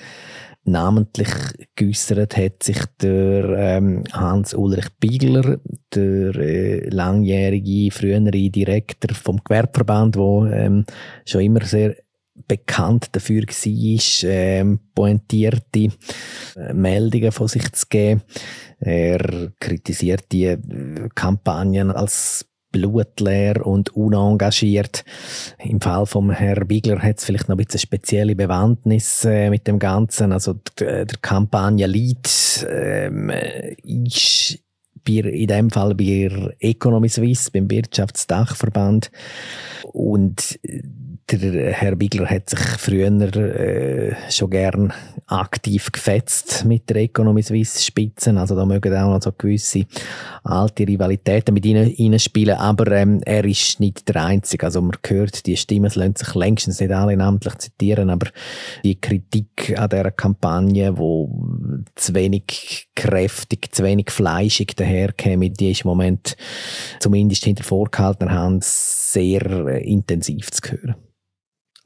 Namentlich 0.64 1.30
geäussert 1.76 2.36
hat 2.36 2.62
sich 2.62 2.78
der 3.00 3.48
ähm, 3.56 4.04
Hans-Ulrich 4.12 4.88
Biegler, 5.00 5.58
der 5.94 6.34
äh, 6.36 6.88
langjährige, 6.90 7.90
frühere 7.90 8.30
Direktor 8.30 9.14
vom 9.14 9.40
Gewerbeverband, 9.42 10.16
der 10.16 10.52
ähm, 10.52 10.84
schon 11.24 11.40
immer 11.40 11.64
sehr 11.64 11.96
bekannt 12.46 13.08
dafür 13.12 13.42
war, 13.42 14.30
ähm, 14.30 14.80
pointierte 14.94 15.88
äh, 16.56 16.72
Meldungen 16.72 17.32
von 17.32 17.48
sich 17.48 17.72
zu 17.72 17.86
geben. 17.88 18.22
Er 18.78 19.52
kritisiert 19.58 20.30
die 20.32 20.44
äh, 20.44 20.58
Kampagnen 21.14 21.90
als 21.90 22.46
blutleer 22.70 23.66
und 23.66 23.94
unengagiert. 23.96 25.04
Im 25.58 25.80
Fall 25.80 26.06
vom 26.06 26.30
Herrn 26.30 26.68
Bigler 26.68 27.02
hat 27.02 27.18
es 27.18 27.24
vielleicht 27.24 27.48
noch 27.48 27.56
ein 27.56 27.64
bisschen 27.64 27.80
spezielle 27.80 28.36
Bewandtnis 28.36 29.24
äh, 29.24 29.50
mit 29.50 29.66
dem 29.66 29.78
Ganzen. 29.78 30.32
Also 30.32 30.54
der, 30.78 31.06
der 31.06 31.18
Kampagne-Lead 31.20 32.66
ähm, 32.68 33.32
ist 33.82 34.58
in 35.08 35.46
dem 35.46 35.70
Fall 35.70 35.94
bei 35.94 36.54
Economy 36.60 37.08
Suisse, 37.08 37.50
beim 37.50 37.70
Wirtschaftsdachverband. 37.70 39.10
Und 39.92 40.58
der 41.36 41.72
Herr 41.72 41.94
Bigler 41.94 42.26
hat 42.26 42.48
sich 42.48 42.58
früher 42.58 43.08
äh, 43.08 44.14
schon 44.30 44.50
gern 44.50 44.92
aktiv 45.26 45.92
gefetzt 45.92 46.64
mit 46.64 46.88
der 46.88 46.96
Economy 46.96 47.42
Suisse 47.42 47.84
Spitzen. 47.84 48.38
Also 48.38 48.56
da 48.56 48.64
mögen 48.64 48.94
auch 48.94 49.12
noch 49.12 49.22
so 49.22 49.32
gewisse 49.36 49.84
alte 50.42 50.88
Rivalitäten 50.88 51.52
mit 51.52 51.66
ihnen, 51.66 52.18
spielen. 52.18 52.56
Aber 52.56 52.90
ähm, 52.92 53.20
er 53.24 53.44
ist 53.44 53.78
nicht 53.78 54.08
der 54.08 54.24
Einzige. 54.24 54.64
Also 54.64 54.80
man 54.80 54.96
hört, 55.06 55.44
die 55.44 55.56
Stimmen 55.56 55.90
lassen 55.94 56.16
sich 56.16 56.34
längstens 56.34 56.80
nicht 56.80 56.92
alle 56.92 57.16
namentlich 57.16 57.58
zitieren, 57.58 58.08
aber 58.08 58.30
die 58.82 58.98
Kritik 58.98 59.78
an 59.78 59.90
dieser 59.90 60.10
Kampagne, 60.10 60.96
wo 60.96 61.30
zu 61.94 62.14
wenig 62.14 62.88
kräftig, 62.94 63.74
zu 63.74 63.84
wenig 63.84 64.10
fleischig 64.10 64.74
daherkäme, 64.76 65.50
die 65.50 65.72
ist 65.72 65.82
im 65.82 65.88
Moment 65.88 66.36
zumindest 67.00 67.44
hinter 67.44 67.64
vorgehaltener 67.64 68.32
Hand 68.32 68.64
sehr 68.64 69.42
äh, 69.42 69.84
intensiv 69.84 70.50
zu 70.50 70.72
hören. 70.72 70.94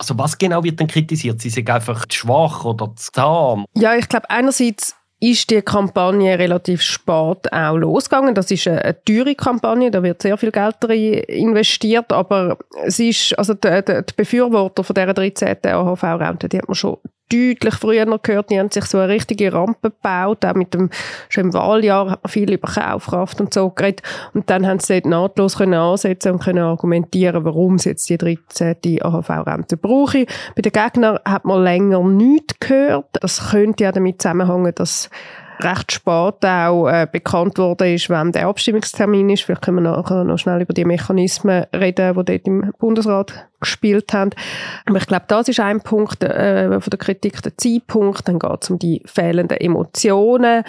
Also 0.02 0.18
was 0.18 0.36
genau 0.36 0.64
wird 0.64 0.80
denn 0.80 0.88
kritisiert? 0.88 1.40
Sie 1.40 1.48
sind 1.48 1.70
einfach 1.70 2.06
zu 2.06 2.18
schwach 2.18 2.64
oder 2.64 2.92
zu 2.96 3.12
zahm? 3.12 3.66
Ja, 3.74 3.94
ich 3.94 4.08
glaube 4.08 4.28
einerseits 4.30 4.96
ist 5.20 5.48
die 5.48 5.62
Kampagne 5.62 6.36
relativ 6.36 6.82
spät 6.82 7.52
auch 7.52 7.76
losgegangen. 7.76 8.34
Das 8.34 8.50
ist 8.50 8.66
eine, 8.66 8.82
eine 8.82 9.04
teure 9.04 9.36
Kampagne, 9.36 9.92
da 9.92 10.02
wird 10.02 10.20
sehr 10.20 10.36
viel 10.36 10.50
Geld 10.50 10.74
rein 10.82 11.22
investiert, 11.28 12.12
aber 12.12 12.58
es 12.84 12.98
ist, 12.98 13.38
also 13.38 13.54
die, 13.54 13.84
die, 13.86 14.12
Befürworter 14.16 14.82
von 14.82 14.94
dieser 14.94 15.14
13. 15.14 15.58
AHV-Rente, 15.64 16.48
die 16.48 16.58
hat 16.58 16.66
man 16.66 16.74
schon 16.74 16.96
deutlich 17.32 17.74
früher 17.74 18.18
gehört, 18.18 18.50
die 18.50 18.58
haben 18.58 18.70
sich 18.70 18.84
so 18.84 18.98
eine 18.98 19.08
richtige 19.08 19.52
Rampe 19.52 19.90
gebaut, 19.90 20.44
auch 20.44 20.54
mit 20.54 20.74
dem, 20.74 20.90
schon 21.28 21.44
im 21.44 21.54
Wahljahr 21.54 22.10
hat 22.10 22.22
man 22.22 22.30
viel 22.30 22.52
über 22.52 22.68
Kaufkraft 22.68 23.40
und 23.40 23.54
so 23.54 23.70
geredet 23.70 24.02
und 24.34 24.50
dann 24.50 24.66
haben 24.66 24.78
sie 24.78 25.00
dort 25.00 25.06
nahtlos 25.06 25.56
können 25.56 25.74
ansetzen 25.74 26.32
und 26.32 26.42
können 26.42 26.64
argumentieren, 26.64 27.44
warum 27.44 27.78
sie 27.78 27.90
jetzt 27.90 28.08
die 28.08 28.18
13. 28.18 29.02
AHV-Rente 29.02 29.76
brauchen. 29.76 30.26
Bei 30.54 30.62
den 30.62 30.72
Gegnern 30.72 31.18
hat 31.24 31.44
man 31.44 31.62
länger 31.62 32.02
nichts 32.02 32.58
gehört. 32.60 33.06
Das 33.12 33.50
könnte 33.50 33.84
ja 33.84 33.92
damit 33.92 34.20
zusammenhängen, 34.20 34.74
dass 34.74 35.10
recht 35.60 35.92
spät 35.92 36.44
auch 36.44 36.88
äh, 36.88 37.06
bekannt 37.10 37.58
worden 37.58 37.94
ist, 37.94 38.10
wann 38.10 38.32
der 38.32 38.46
Abstimmungstermin 38.48 39.30
ist. 39.30 39.42
Vielleicht 39.42 39.62
können 39.62 39.82
wir 39.82 39.92
nachher 39.92 40.24
noch 40.24 40.38
schnell 40.38 40.62
über 40.62 40.74
die 40.74 40.84
Mechanismen 40.84 41.66
reden, 41.74 42.14
die 42.14 42.24
dort 42.24 42.46
im 42.46 42.72
Bundesrat 42.78 43.48
gespielt 43.62 44.12
haben. 44.12 44.30
Aber 44.86 44.98
ich 44.98 45.06
glaube, 45.06 45.24
das 45.28 45.48
ist 45.48 45.60
ein 45.60 45.80
Punkt 45.80 46.22
äh, 46.22 46.80
von 46.80 46.90
der 46.90 46.98
Kritik, 46.98 47.42
der 47.42 47.56
Zeitpunkt. 47.56 48.28
Dann 48.28 48.38
geht 48.38 48.62
es 48.62 48.70
um 48.70 48.78
die 48.78 49.02
fehlenden 49.06 49.58
Emotionen. 49.58 50.64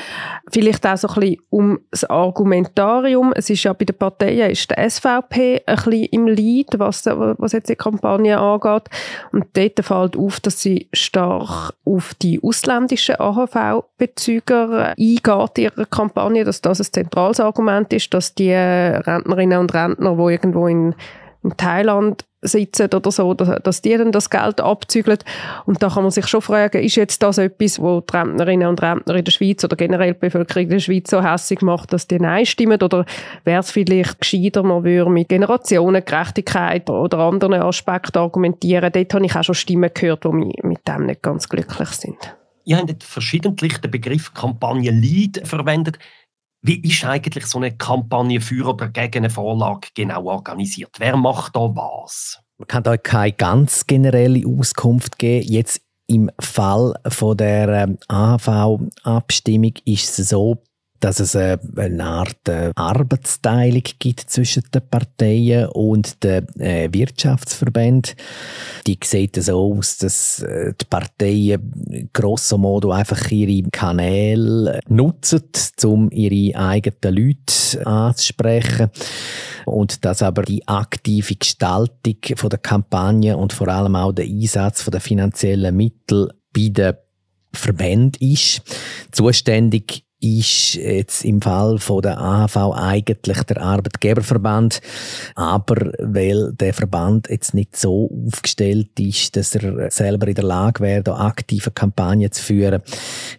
Vielleicht 0.51 0.85
auch 0.87 0.97
so 0.97 1.07
ein 1.09 1.19
bisschen 1.19 1.37
um 1.49 1.79
das 1.91 2.05
Argumentarium. 2.05 3.33
Es 3.35 3.49
ist 3.49 3.63
ja 3.63 3.73
bei 3.73 3.85
den 3.85 3.97
Parteien 3.97 4.51
ist 4.51 4.69
der 4.69 4.89
SVP 4.89 5.63
ein 5.65 5.75
bisschen 5.75 6.05
im 6.05 6.27
Leid, 6.27 6.77
was, 6.77 7.05
was 7.05 7.51
jetzt 7.51 7.69
die 7.69 7.75
Kampagne 7.75 8.37
angeht. 8.37 8.83
Und 9.31 9.45
dort 9.53 9.83
fällt 9.85 10.17
auf, 10.17 10.39
dass 10.39 10.61
sie 10.61 10.87
stark 10.93 11.73
auf 11.85 12.13
die 12.15 12.41
ausländischen 12.41 13.19
AHV-Bezüger 13.19 14.93
eingeht 14.97 15.57
in 15.57 15.63
ihrer 15.63 15.85
Kampagne, 15.85 16.43
dass 16.43 16.61
das 16.61 16.79
ein 16.79 16.91
zentrales 16.91 17.39
Argument 17.39 17.91
ist, 17.93 18.13
dass 18.13 18.35
die 18.35 18.53
Rentnerinnen 18.53 19.59
und 19.59 19.73
Rentner, 19.73 20.15
die 20.15 20.31
irgendwo 20.31 20.67
in 20.67 20.95
in 21.43 21.57
Thailand 21.57 22.25
sitzen 22.43 22.89
oder 22.93 23.11
so, 23.11 23.33
dass 23.33 23.81
die 23.81 23.97
dann 23.97 24.11
das 24.11 24.29
Geld 24.29 24.59
abzügeln. 24.61 25.19
Und 25.65 25.81
da 25.81 25.89
kann 25.89 26.03
man 26.03 26.11
sich 26.11 26.27
schon 26.27 26.41
fragen, 26.41 26.83
ist 26.83 26.95
jetzt 26.95 27.23
das 27.23 27.37
etwas, 27.37 27.79
wo 27.79 28.01
die 28.01 28.15
Rentnerinnen 28.15 28.67
und 28.67 28.81
Rentner 28.81 29.15
in 29.15 29.23
der 29.23 29.31
Schweiz 29.31 29.63
oder 29.63 29.75
generell 29.75 30.13
die 30.13 30.19
Bevölkerung 30.19 30.63
in 30.63 30.69
der 30.69 30.79
Schweiz 30.79 31.09
so 31.09 31.23
hässlich 31.23 31.61
macht, 31.61 31.93
dass 31.93 32.07
die 32.07 32.19
Nein 32.19 32.45
stimmen? 32.45 32.81
Oder 32.81 33.05
wäre 33.43 33.61
es 33.61 33.71
vielleicht 33.71 34.19
gescheiter, 34.19 34.63
man 34.63 34.83
würde 34.83 35.09
mit 35.09 35.29
Generationengerechtigkeit 35.29 36.89
oder 36.89 37.19
anderen 37.19 37.53
Aspekten 37.53 38.17
argumentieren? 38.17 38.91
Dort 38.91 39.13
habe 39.13 39.25
ich 39.25 39.35
auch 39.35 39.43
schon 39.43 39.55
Stimmen 39.55 39.91
gehört, 39.93 40.25
die 40.25 40.29
mit 40.63 40.87
dem 40.87 41.05
nicht 41.05 41.21
ganz 41.21 41.47
glücklich 41.47 41.89
sind. 41.89 42.35
Ihr 42.65 42.77
habt 42.77 43.03
verschiedentlich 43.03 43.77
den 43.79 43.91
Begriff 43.91 44.33
Kampagne 44.33 44.91
Lead 44.91 45.45
verwendet. 45.45 45.99
Wie 46.65 46.79
ist 46.79 47.03
eigentlich 47.03 47.45
so 47.45 47.57
eine 47.57 47.75
Kampagne 47.75 48.39
für 48.39 48.69
oder 48.69 48.87
gegen 48.87 49.17
eine 49.17 49.29
Vorlage 49.29 49.89
genau 49.93 50.27
organisiert? 50.27 50.95
Wer 50.97 51.17
macht 51.17 51.57
da 51.57 51.59
was? 51.59 52.39
Man 52.57 52.67
kann 52.67 52.83
da 52.83 52.95
keine 52.95 53.33
ganz 53.33 53.85
generelle 53.85 54.47
Auskunft 54.47 55.19
geben. 55.19 55.45
Jetzt 55.45 55.81
im 56.07 56.31
Fall 56.39 56.93
von 57.09 57.35
der 57.35 57.67
ähm, 57.67 57.97
AHV-Abstimmung 58.07 59.73
ist 59.83 60.17
es 60.17 60.29
so, 60.29 60.63
dass 61.03 61.19
es 61.19 61.35
äh, 61.35 61.57
eine 61.75 62.03
Art 62.03 62.47
äh, 62.47 62.71
Arbeitsteilung 62.75 63.83
gibt 63.99 64.21
zwischen 64.21 64.63
den 64.73 64.87
Parteien 64.89 65.67
und 65.67 66.23
den 66.23 66.47
äh, 66.59 66.87
Wirtschaftsverbänden. 66.93 68.15
Die 68.87 68.97
sieht 69.03 69.35
so 69.35 69.73
aus, 69.73 69.97
dass 69.97 70.45
die 70.45 70.85
Parteien 70.89 72.09
grosso 72.13 72.57
modo 72.57 72.91
einfach 72.91 73.29
ihre 73.31 73.69
Kanäle 73.69 74.79
nutzen, 74.87 75.43
um 75.83 76.09
ihre 76.11 76.57
eigenen 76.57 77.15
Leute 77.15 77.85
anzusprechen 77.85 78.89
und 79.65 80.05
dass 80.05 80.21
aber 80.21 80.43
die 80.43 80.65
aktive 80.67 81.35
Gestaltung 81.35 82.15
der 82.21 82.59
Kampagne 82.59 83.35
und 83.35 83.51
vor 83.51 83.67
allem 83.67 83.95
auch 83.95 84.13
der 84.13 84.25
Einsatz 84.25 84.85
der 84.85 85.01
finanziellen 85.01 85.75
Mittel 85.75 86.29
bei 86.53 86.69
den 86.69 86.93
Verbänden 87.53 88.21
ist. 88.21 88.61
Zuständig 89.11 90.05
ist 90.23 90.75
jetzt 90.75 91.25
im 91.25 91.41
Fall 91.41 91.77
von 91.79 92.01
der 92.01 92.17
AHV 92.17 92.55
eigentlich 92.75 93.43
der 93.43 93.61
Arbeitgeberverband, 93.61 94.79
aber 95.35 95.91
weil 95.99 96.53
der 96.53 96.73
Verband 96.73 97.29
jetzt 97.29 97.53
nicht 97.53 97.75
so 97.75 98.09
aufgestellt 98.27 98.97
ist, 98.99 99.35
dass 99.35 99.53
er 99.55 99.91
selber 99.91 100.27
in 100.27 100.35
der 100.35 100.45
Lage 100.45 100.81
wäre, 100.81 101.03
da 101.03 101.17
aktive 101.17 101.71
Kampagnen 101.71 102.31
zu 102.31 102.41
führen, 102.41 102.81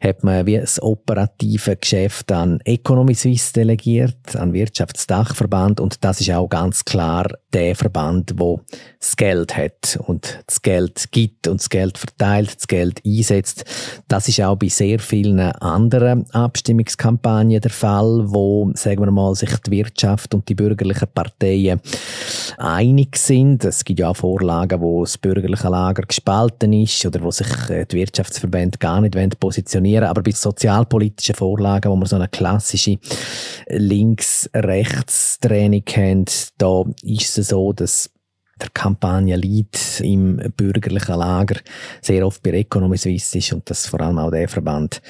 hat 0.03 0.23
man 0.25 0.44
wie 0.47 0.59
das 0.59 0.83
operative 0.83 1.77
Geschäft 1.77 2.31
an 2.31 2.61
Economy 2.64 3.14
Suisse 3.14 3.53
delegiert, 3.53 4.37
an 4.37 4.53
Wirtschaftsdachverband 4.53 5.81
und 5.81 6.05
das 6.05 6.20
ist 6.20 6.31
auch 6.31 6.49
ganz 6.49 6.85
klar 6.85 7.27
der 7.55 7.77
Verband, 7.77 8.35
wo 8.37 8.61
das 8.99 9.16
Geld 9.16 9.57
hat 9.57 9.99
und 10.07 10.42
das 10.47 10.61
Geld 10.61 11.12
gibt 11.12 11.47
und 11.47 11.61
das 11.61 11.70
Geld 11.70 11.97
verteilt, 11.99 12.57
das 12.57 12.66
Geld 12.66 13.01
einsetzt. 13.07 13.64
Das 14.09 14.29
ist 14.29 14.40
auch 14.40 14.57
bei 14.57 14.68
sehr 14.68 14.99
vielen 14.99 15.38
anderen 15.38 16.27
Abstimmungskampagnen 16.74 17.60
der 17.60 17.70
Fall, 17.70 18.24
wo, 18.26 18.72
sagen 18.74 19.04
wir 19.04 19.10
mal, 19.10 19.34
sich 19.34 19.50
die 19.66 19.72
Wirtschaft 19.72 20.32
und 20.34 20.48
die 20.48 20.54
bürgerlichen 20.54 21.08
Parteien 21.12 21.80
einig 22.58 23.16
sind. 23.16 23.64
Es 23.64 23.84
gibt 23.84 23.98
ja 24.00 24.08
auch 24.08 24.16
Vorlagen, 24.16 24.80
wo 24.80 25.04
das 25.04 25.18
bürgerliche 25.18 25.68
Lager 25.68 26.02
gespalten 26.02 26.72
ist 26.72 27.06
oder 27.06 27.22
wo 27.22 27.30
sich 27.30 27.46
äh, 27.70 27.87
die 27.87 27.96
Wirtschaftsverbände 27.96 28.78
gar 28.78 29.00
nicht 29.00 29.14
positionieren 29.40 30.02
wollen. 30.02 30.10
Aber 30.10 30.22
bei 30.22 30.32
sozialpolitischen 30.32 31.34
Vorlagen, 31.34 31.90
wo 31.90 31.96
man 31.96 32.06
so 32.06 32.16
eine 32.16 32.28
klassische 32.28 32.98
Links-Rechts-Training 33.68 35.84
haben, 35.96 36.26
da 36.58 36.84
ist 37.02 37.38
es 37.38 37.48
so, 37.48 37.72
dass 37.72 38.10
der 38.60 38.68
Kampagnenlead 38.72 40.00
im 40.00 40.36
bürgerlichen 40.56 41.18
Lager 41.18 41.56
sehr 42.00 42.26
oft 42.26 42.42
bei 42.42 42.50
Economy 42.50 42.96
Suisse 42.96 43.38
ist 43.38 43.52
und 43.52 43.68
dass 43.68 43.86
vor 43.86 44.00
allem 44.00 44.18
auch 44.18 44.30
der 44.30 44.48
Verband, 44.48 45.02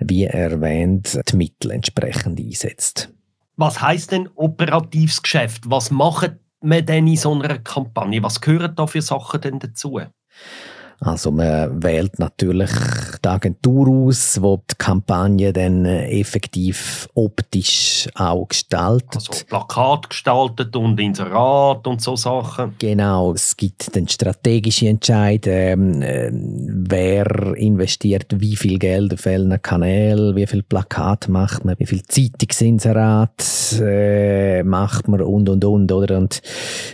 wie 0.00 0.24
erwähnt, 0.24 1.20
die 1.28 1.36
Mittel 1.36 1.70
entsprechend 1.70 2.40
einsetzt. 2.40 3.10
Was 3.56 3.80
heißt 3.80 4.12
denn 4.12 4.28
operatives 4.34 5.22
Geschäft? 5.22 5.62
Was 5.66 5.90
macht 5.90 6.32
man 6.60 6.84
denn 6.84 7.06
in 7.06 7.16
so 7.16 7.32
einer 7.32 7.58
Kampagne? 7.58 8.22
Was 8.22 8.40
gehören 8.40 8.74
da 8.74 8.86
für 8.86 9.02
Sachen 9.02 9.40
denn 9.40 9.58
dazu? 9.58 10.00
Also 11.00 11.30
man 11.30 11.82
wählt 11.82 12.18
natürlich 12.18 12.70
die 13.24 13.28
Agentur 13.28 13.88
aus, 13.88 14.40
wo 14.40 14.56
die 14.70 14.74
Kampagne 14.76 15.52
dann 15.52 15.84
äh, 15.84 16.20
effektiv 16.20 17.08
optisch 17.14 18.08
auch 18.14 18.48
gestaltet. 18.48 19.14
Also 19.14 19.32
Plakat 19.48 20.10
gestaltet 20.10 20.76
und 20.76 21.00
Inserat 21.00 21.86
und 21.86 22.00
so 22.00 22.16
Sachen. 22.16 22.74
Genau, 22.78 23.32
es 23.32 23.56
gibt 23.56 23.94
dann 23.96 24.08
strategische 24.08 24.88
Entscheidungen, 24.88 26.02
äh, 26.02 26.30
wer 26.32 27.54
investiert 27.56 28.26
wie 28.36 28.56
viel 28.56 28.78
Geld 28.78 29.14
auf 29.14 29.24
welchen 29.24 29.60
Kanal, 29.62 30.36
wie 30.36 30.46
viel 30.46 30.62
Plakat 30.62 31.28
macht 31.28 31.64
man, 31.64 31.76
wie 31.78 31.86
viel 31.86 32.02
Zeitungsinserat 32.02 33.80
äh, 33.80 34.62
macht 34.62 35.08
man 35.08 35.22
und 35.22 35.48
und 35.48 35.64
und 35.64 35.92
oder 35.92 36.18
und 36.18 36.42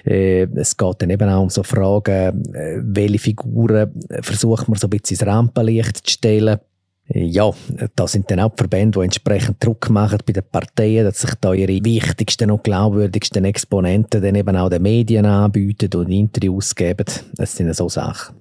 äh, 0.05 0.43
es 0.55 0.77
geht 0.77 1.03
dann 1.03 1.11
eben 1.11 1.29
auch 1.29 1.43
um 1.43 1.51
so 1.51 1.63
Fragen, 1.63 2.55
äh, 2.55 2.79
welche 2.83 3.19
Figuren 3.19 3.91
versucht 4.21 4.69
man 4.69 4.79
so 4.79 4.87
ein 4.87 4.91
bisschen 4.91 5.17
ins 5.17 5.27
Rampenlicht 5.27 5.97
zu 6.07 6.20
stellen. 6.21 6.59
Ja, 7.13 7.51
da 7.97 8.07
sind 8.07 8.31
dann 8.31 8.39
auch 8.39 8.51
die 8.51 8.59
Verbände, 8.59 9.01
die 9.01 9.05
entsprechend 9.05 9.65
Druck 9.65 9.91
machen 9.91 10.21
bei 10.25 10.33
den 10.33 10.45
Parteien, 10.45 11.05
dass 11.05 11.21
sich 11.21 11.35
da 11.41 11.53
ihre 11.53 11.85
wichtigsten 11.85 12.53
und 12.53 12.63
glaubwürdigsten 12.63 13.45
Exponenten 13.45 14.23
dann 14.23 14.37
eben 14.37 14.57
auch 14.57 14.71
den 14.71 14.83
Medien 14.83 15.27
anbieten 15.27 15.93
und 15.99 16.09
Interviews 16.09 16.73
geben. 16.73 17.07
Das 17.35 17.57
sind 17.57 17.75
so 17.75 17.89
Sachen. 17.89 18.40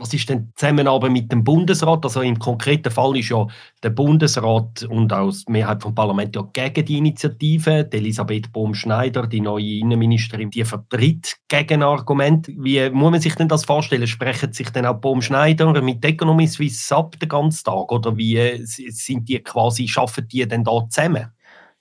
Was 0.00 0.14
ist 0.14 0.28
denn 0.28 0.52
Zusammenarbeit 0.54 1.10
mit 1.10 1.32
dem 1.32 1.42
Bundesrat? 1.42 2.04
Also 2.04 2.20
im 2.20 2.38
konkreten 2.38 2.88
Fall 2.88 3.16
ist 3.16 3.30
ja 3.30 3.44
der 3.82 3.90
Bundesrat 3.90 4.84
und 4.84 5.12
auch 5.12 5.32
die 5.32 5.50
Mehrheit 5.50 5.82
vom 5.82 5.92
Parlament 5.92 6.36
ja 6.36 6.42
gegen 6.52 6.84
die 6.84 6.98
Initiative. 6.98 7.84
Die 7.84 7.96
Elisabeth 7.96 8.52
Bohm-Schneider, 8.52 9.26
die 9.26 9.40
neue 9.40 9.78
Innenministerin, 9.80 10.50
die 10.50 10.64
vertritt 10.64 11.38
Gegenargumente. 11.48 12.52
Wie 12.56 12.88
muss 12.90 13.10
man 13.10 13.20
sich 13.20 13.34
denn 13.34 13.48
das 13.48 13.64
vorstellen? 13.64 14.06
Sprechen 14.06 14.52
sich 14.52 14.70
denn 14.70 14.86
auch 14.86 15.00
Bohm-Schneider 15.00 15.82
mit 15.82 16.04
Economy 16.04 16.46
Suisse 16.46 16.94
ab 16.94 17.18
den 17.18 17.28
ganzen 17.28 17.64
Tag? 17.64 17.90
Oder 17.90 18.16
wie 18.16 18.64
sind 18.64 19.28
die 19.28 19.40
quasi, 19.40 19.88
schaffen 19.88 20.28
die 20.28 20.46
denn 20.46 20.62
da 20.62 20.88
zusammen? 20.88 21.32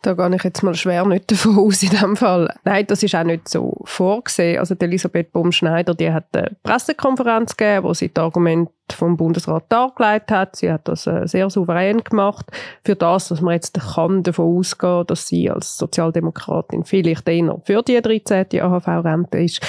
Da 0.04 0.14
gehe 0.14 0.36
ich 0.36 0.44
jetzt 0.44 0.62
mal 0.62 0.76
schwer 0.76 1.06
nicht 1.06 1.32
davon 1.32 1.58
aus 1.58 1.82
in 1.82 1.90
dem 1.90 2.16
Fall. 2.16 2.54
Nein, 2.64 2.86
das 2.88 3.02
ist 3.02 3.16
auch 3.16 3.24
nicht 3.24 3.50
so 3.50 3.82
vorgesehen. 3.86 4.60
Also 4.60 4.76
die 4.76 4.86
Elisabeth 4.86 5.32
Baumschneider, 5.32 5.96
die 5.96 6.12
hat 6.12 6.26
eine 6.34 6.56
Pressekonferenz 6.62 7.58
gegeben, 7.58 7.84
wo 7.84 7.94
sie 7.94 8.14
das 8.14 8.24
Argument 8.24 8.70
vom 8.92 9.18
Bundesrat 9.18 9.66
dargelegt 9.70 10.32
hat. 10.32 10.56
Sie 10.56 10.72
hat 10.72 10.88
das 10.88 11.08
äh, 11.08 11.28
sehr 11.28 11.50
souverän 11.50 12.04
gemacht. 12.04 12.46
Für 12.84 12.96
das, 12.96 13.30
dass 13.30 13.42
man 13.42 13.56
jetzt 13.56 13.80
kann 13.96 14.24
davon 14.24 14.58
ausgehen, 14.58 15.06
dass 15.08 15.28
sie 15.28 15.50
als 15.50 15.78
Sozialdemokratin 15.78 16.84
vielleicht 16.84 17.28
eher 17.28 17.60
für 17.66 17.82
die 17.82 18.02
13. 18.02 18.46
AHV-Rente 18.62 19.40
ist 19.40 19.62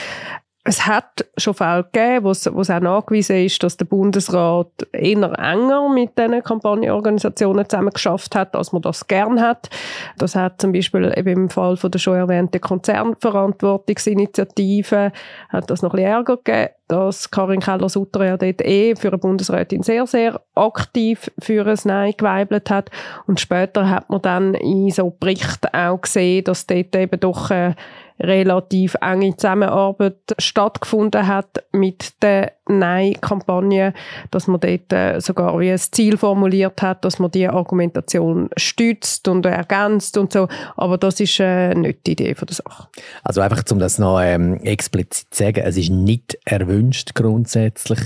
es 0.68 0.86
hat 0.86 1.26
schon 1.38 1.54
Fälle 1.54 1.84
gegeben, 1.84 2.24
wo 2.24 2.30
es, 2.30 2.46
auch 2.46 2.80
nachgewiesen 2.80 3.36
ist, 3.36 3.62
dass 3.62 3.78
der 3.78 3.86
Bundesrat 3.86 4.68
eher 4.92 5.32
enger 5.38 5.88
mit 5.88 6.18
diesen 6.18 6.42
Kampagnenorganisationen 6.42 7.66
zusammen 7.66 7.88
geschafft 7.88 8.34
hat, 8.34 8.54
als 8.54 8.72
man 8.72 8.82
das 8.82 9.06
gern 9.06 9.40
hat. 9.40 9.70
Das 10.18 10.36
hat 10.36 10.60
zum 10.60 10.72
Beispiel 10.72 11.10
eben 11.16 11.44
im 11.44 11.48
Fall 11.48 11.78
von 11.78 11.90
der 11.90 11.98
schon 11.98 12.16
erwähnten 12.16 12.60
Konzernverantwortungsinitiative 12.60 15.10
hat 15.48 15.70
das 15.70 15.80
noch 15.80 15.94
ein 15.94 15.96
bisschen 15.96 16.12
Ärger 16.12 16.36
gegeben, 16.36 16.68
dass 16.88 17.30
Karin 17.30 17.60
Keller-Sutter 17.60 18.26
ja 18.26 18.36
dort 18.36 18.60
eh 18.60 18.94
für 18.94 19.08
eine 19.08 19.16
Bundesrätin 19.16 19.82
sehr, 19.82 20.06
sehr 20.06 20.38
aktiv 20.54 21.30
für 21.38 21.66
ein 21.66 21.78
Nein 21.84 22.12
geweibelt 22.14 22.68
hat. 22.68 22.90
Und 23.26 23.40
später 23.40 23.88
hat 23.88 24.10
man 24.10 24.20
dann 24.20 24.52
in 24.52 24.90
so 24.90 25.16
Berichten 25.18 25.68
auch 25.72 26.02
gesehen, 26.02 26.44
dass 26.44 26.66
dort 26.66 26.94
eben 26.94 27.20
doch 27.20 27.50
äh, 27.50 27.74
relativ 28.20 28.96
enge 29.00 29.36
Zusammenarbeit 29.36 30.16
stattgefunden 30.38 31.26
hat 31.26 31.64
mit 31.72 32.22
der 32.22 32.52
Nein-Kampagne, 32.68 33.94
dass 34.30 34.46
man 34.46 34.60
dort 34.60 34.92
äh, 34.92 35.20
sogar 35.20 35.58
wie 35.58 35.70
ein 35.70 35.78
Ziel 35.78 36.16
formuliert 36.16 36.82
hat, 36.82 37.04
dass 37.04 37.18
man 37.18 37.30
die 37.30 37.48
Argumentation 37.48 38.50
stützt 38.56 39.28
und 39.28 39.46
ergänzt 39.46 40.16
und 40.18 40.32
so. 40.32 40.48
Aber 40.76 40.98
das 40.98 41.20
ist 41.20 41.40
äh, 41.40 41.74
nicht 41.74 42.06
die 42.06 42.12
Idee 42.12 42.34
von 42.34 42.46
der 42.46 42.56
Sache. 42.56 42.88
Also 43.22 43.40
einfach, 43.40 43.62
um 43.70 43.78
das 43.78 43.98
noch 43.98 44.20
ähm, 44.20 44.60
explizit 44.62 45.28
zu 45.30 45.44
sagen, 45.44 45.62
es 45.64 45.76
ist 45.76 45.90
nicht 45.90 46.38
erwünscht 46.44 47.14
grundsätzlich, 47.14 48.00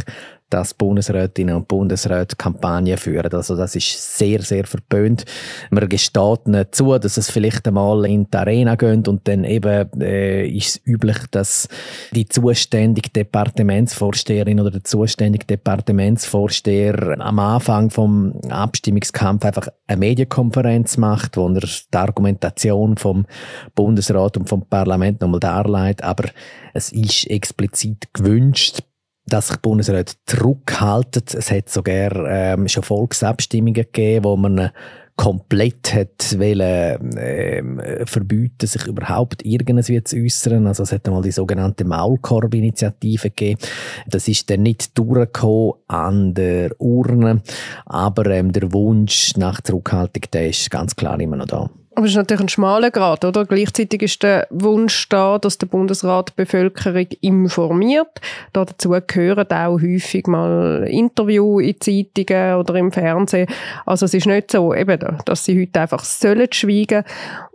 dass 0.53 0.75
Bundesrätinnen 0.75 1.57
und 1.57 1.69
Bundesräte 1.69 2.37
Kampagnen 2.37 2.99
führen. 2.99 3.33
Also 3.33 3.57
das 3.57 3.75
ist 3.75 4.19
sehr, 4.19 4.43
sehr 4.43 4.65
verpönt. 4.65 5.25
Man 5.71 5.89
gesteht 5.89 6.47
nicht 6.47 6.75
zu, 6.75 6.99
dass 6.99 7.17
es 7.17 7.31
vielleicht 7.31 7.67
einmal 7.67 8.05
in 8.05 8.29
die 8.31 8.37
Arena 8.37 8.75
geht 8.75 9.09
und 9.09 9.27
dann 9.29 9.45
eben 9.45 9.89
äh, 10.01 10.47
ist 10.47 10.69
es 10.69 10.87
üblich, 10.87 11.17
dass 11.31 11.69
die 12.13 12.29
zuständige 12.29 13.09
Departementsvorsteherin 13.11 14.61
oder 14.61 14.71
der 14.71 14.85
zuständige 14.85 15.47
Departementsvorsteher 15.47 17.17
am 17.19 17.39
Anfang 17.39 17.91
vom 17.91 18.39
Abstimmungskampf 18.51 19.45
einfach 19.45 19.69
eine 19.87 19.99
Medienkonferenz 19.99 20.99
macht, 20.99 21.37
wo 21.37 21.49
er 21.49 21.61
die 21.61 21.97
Argumentation 21.97 22.97
vom 22.97 23.27
Bundesrat 23.75 24.37
und 24.37 24.49
vom 24.49 24.67
Parlament 24.67 25.21
nochmal 25.21 25.41
darlegt. 25.41 26.05
Aber 26.05 26.25
es 26.75 26.93
ist 26.93 27.29
explizit 27.31 28.13
gewünscht, 28.13 28.83
dass 29.33 29.49
sich 29.49 29.57
Bundesrat 29.59 30.17
zurückhalten. 30.27 31.23
Es 31.33 31.51
hat 31.51 31.71
sogar 31.71 32.13
ähm, 32.27 32.69
schon 32.69 32.83
Volksabstimmungen 32.83 33.75
gegeben, 33.75 34.25
wo 34.25 34.37
man 34.37 34.71
komplett 35.17 35.95
hat 35.95 36.39
wollen, 36.39 37.17
ähm, 37.19 37.81
verbieten, 38.05 38.67
sich 38.67 38.87
überhaupt 38.87 39.45
irgendwas 39.45 39.87
zu 39.87 40.17
äußern. 40.17 40.67
Also 40.67 40.83
es 40.83 40.93
hat 40.93 41.07
einmal 41.07 41.23
die 41.23 41.31
sogenannte 41.31 41.85
Maulkorb-Initiative 41.85 43.31
gegeben. 43.31 43.61
Das 44.07 44.29
ist 44.29 44.51
dann 44.51 44.63
nicht 44.63 44.99
durchgekommen 44.99 45.75
an 45.87 46.35
der 46.35 46.79
Urne, 46.79 47.43
aber 47.87 48.27
ähm, 48.27 48.53
der 48.53 48.73
Wunsch 48.73 49.37
nach 49.37 49.61
Zurückhaltung, 49.61 50.25
der 50.33 50.49
ist 50.49 50.71
ganz 50.71 50.97
klar 50.97 51.21
immer 51.21 51.37
noch 51.37 51.47
da. 51.47 51.71
Aber 51.95 52.07
es 52.07 52.13
ist 52.13 52.17
natürlich 52.17 52.43
ein 52.43 52.49
schmaler 52.49 52.91
Grad, 52.91 53.25
oder? 53.25 53.45
Gleichzeitig 53.45 54.03
ist 54.03 54.23
der 54.23 54.47
Wunsch 54.51 55.09
da, 55.11 55.39
dass 55.39 55.59
der 55.59 55.67
Bundesrat 55.67 56.31
die 56.31 56.43
Bevölkerung 56.43 57.07
informiert. 57.21 58.21
dazu 58.53 58.95
gehören 59.07 59.51
auch 59.51 59.81
häufig 59.81 60.27
mal 60.27 60.87
Interviews 60.89 61.63
in 61.63 61.81
Zeitungen 61.81 62.55
oder 62.57 62.77
im 62.77 62.93
Fernsehen. 62.93 63.47
Also 63.85 64.07
es 64.07 64.15
ist 64.15 64.27
nicht 64.27 64.51
so, 64.51 64.75
eben, 64.75 65.19
dass 65.27 65.45
sie 65.45 65.61
heute 65.61 65.81
einfach 65.81 66.05
sollen 66.05 66.49
schweigen 66.51 67.05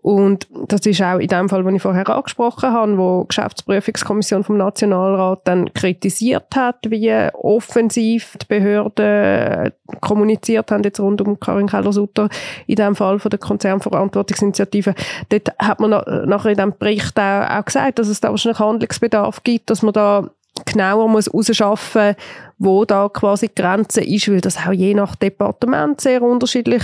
und 0.08 0.48
das 0.70 0.86
ist 0.86 1.02
auch 1.02 1.18
in 1.18 1.28
dem 1.28 1.50
Fall, 1.50 1.66
den 1.66 1.76
ich 1.76 1.82
vorher 1.82 2.08
angesprochen 2.08 2.72
habe, 2.72 2.98
wo 2.98 3.24
die 3.24 3.28
Geschäftsprüfungskommission 3.28 4.46
vom 4.46 4.56
Nationalrat 4.56 5.42
dann 5.44 5.74
kritisiert 5.74 6.56
hat, 6.56 6.78
wie 6.88 7.12
offensiv 7.34 8.38
die 8.42 8.46
Behörden 8.46 9.74
kommuniziert 10.00 10.72
haben, 10.72 10.84
jetzt 10.84 11.02
rund 11.02 11.20
um 11.20 11.38
Karin 11.38 11.68
Keller-Sutter, 11.68 12.30
in 12.68 12.78
dem 12.78 12.96
Fall 12.96 13.20
von 13.20 13.32
der 13.32 13.40
Konzernverantwortungsinitiative. 13.40 14.96
Dort 15.28 15.50
hat 15.60 15.82
man 15.82 15.90
nachher 15.90 16.52
in 16.52 16.56
diesem 16.56 16.78
Bericht 16.80 17.20
auch, 17.20 17.50
auch 17.50 17.66
gesagt, 17.66 18.00
dass 18.00 18.08
es 18.08 18.22
da 18.22 18.30
wahrscheinlich 18.30 18.60
Handlungsbedarf 18.60 19.44
gibt, 19.44 19.70
dass 19.70 19.82
man 19.82 19.92
da 19.92 20.30
genauer 20.66 21.10
muss 21.10 21.26
herausschaffen 21.28 22.16
wo 22.60 22.86
da 22.86 23.10
quasi 23.10 23.50
die 23.50 23.62
Grenze 23.62 24.02
ist, 24.02 24.30
weil 24.30 24.42
das 24.42 24.58
auch 24.58 24.74
je 24.74 24.94
nach 24.94 25.16
Departement 25.16 26.02
sehr 26.02 26.24
unterschiedlich 26.24 26.82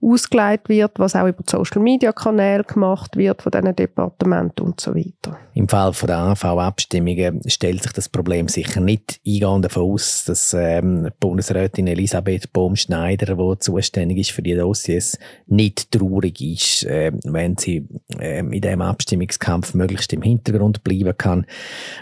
ausgelegt 0.00 0.68
wird, 0.68 0.98
was 0.98 1.14
auch 1.14 1.26
über 1.26 1.42
die 1.42 1.50
Social 1.50 1.82
Media 1.82 2.12
Kanäle 2.12 2.64
gemacht 2.64 3.16
wird 3.16 3.42
von 3.42 3.52
diesen 3.52 3.74
Departementen 3.74 4.66
und 4.66 4.80
so 4.80 4.94
weiter. 4.94 5.38
Im 5.54 5.68
Fall 5.68 5.92
von 5.92 6.06
der 6.06 6.18
AV-Abstimmungen 6.18 7.40
stellt 7.46 7.82
sich 7.82 7.92
das 7.92 8.08
Problem 8.08 8.48
sicher 8.48 8.80
nicht 8.80 9.20
eingehend 9.26 9.64
davon 9.64 9.92
aus, 9.92 10.24
dass 10.26 10.54
ähm, 10.54 11.08
Bundesrätin 11.18 11.86
Elisabeth 11.86 12.52
Bohm-Schneider, 12.52 13.36
die 13.36 13.58
zuständig 13.58 14.18
ist 14.18 14.30
für 14.32 14.42
die 14.42 14.54
Dossiers, 14.54 15.18
nicht 15.46 15.90
traurig 15.90 16.40
ist, 16.40 16.84
äh, 16.84 17.12
wenn 17.24 17.56
sie 17.56 17.88
äh, 18.18 18.40
in 18.40 18.50
diesem 18.50 18.82
Abstimmungskampf 18.82 19.74
möglichst 19.74 20.12
im 20.12 20.22
Hintergrund 20.22 20.84
bleiben 20.84 21.16
kann. 21.16 21.46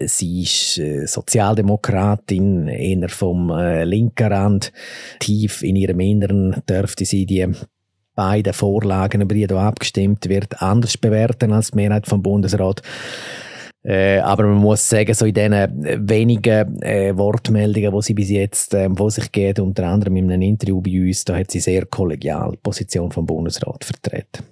Sie 0.01 0.43
ist 0.43 0.79
äh, 0.79 1.07
Sozialdemokratin, 1.07 2.69
eher 2.69 3.09
vom 3.09 3.51
äh, 3.51 3.85
linken 3.85 4.33
Rand. 4.33 4.73
Tief 5.21 5.63
in 5.63 5.77
ihrem 5.77 6.01
Inneren 6.01 6.63
dürfte 6.69 7.05
sie 7.05 7.27
die 7.27 7.47
beiden 8.15 8.53
Vorlagen, 8.53 9.21
über 9.21 9.35
die 9.35 9.47
hier 9.47 9.57
abgestimmt 9.57 10.29
wird, 10.29 10.63
anders 10.63 10.97
bewerten 10.97 11.53
als 11.53 11.71
die 11.71 11.77
Mehrheit 11.77 12.07
vom 12.07 12.23
Bundesrat. 12.23 12.83
Äh, 13.85 14.19
aber 14.21 14.45
man 14.45 14.59
muss 14.59 14.89
sagen, 14.89 15.13
so 15.13 15.27
in 15.27 15.35
diesen 15.35 16.09
wenigen 16.09 16.83
äh, 16.83 17.15
Wortmeldungen, 17.17 17.93
die 17.93 18.03
sie 18.03 18.15
bis 18.15 18.31
jetzt 18.31 18.73
äh, 18.73 18.89
vor 18.89 19.11
sich 19.11 19.31
geht, 19.31 19.59
unter 19.59 19.87
anderem 19.87 20.17
in 20.17 20.33
einem 20.33 20.41
Interview 20.41 20.81
bei 20.81 21.07
uns, 21.07 21.25
da 21.25 21.37
hat 21.37 21.51
sie 21.51 21.61
sehr 21.61 21.85
kollegial 21.85 22.53
die 22.53 22.57
Position 22.63 23.13
vom 23.13 23.27
Bundesrat 23.27 23.85
vertreten. 23.85 24.43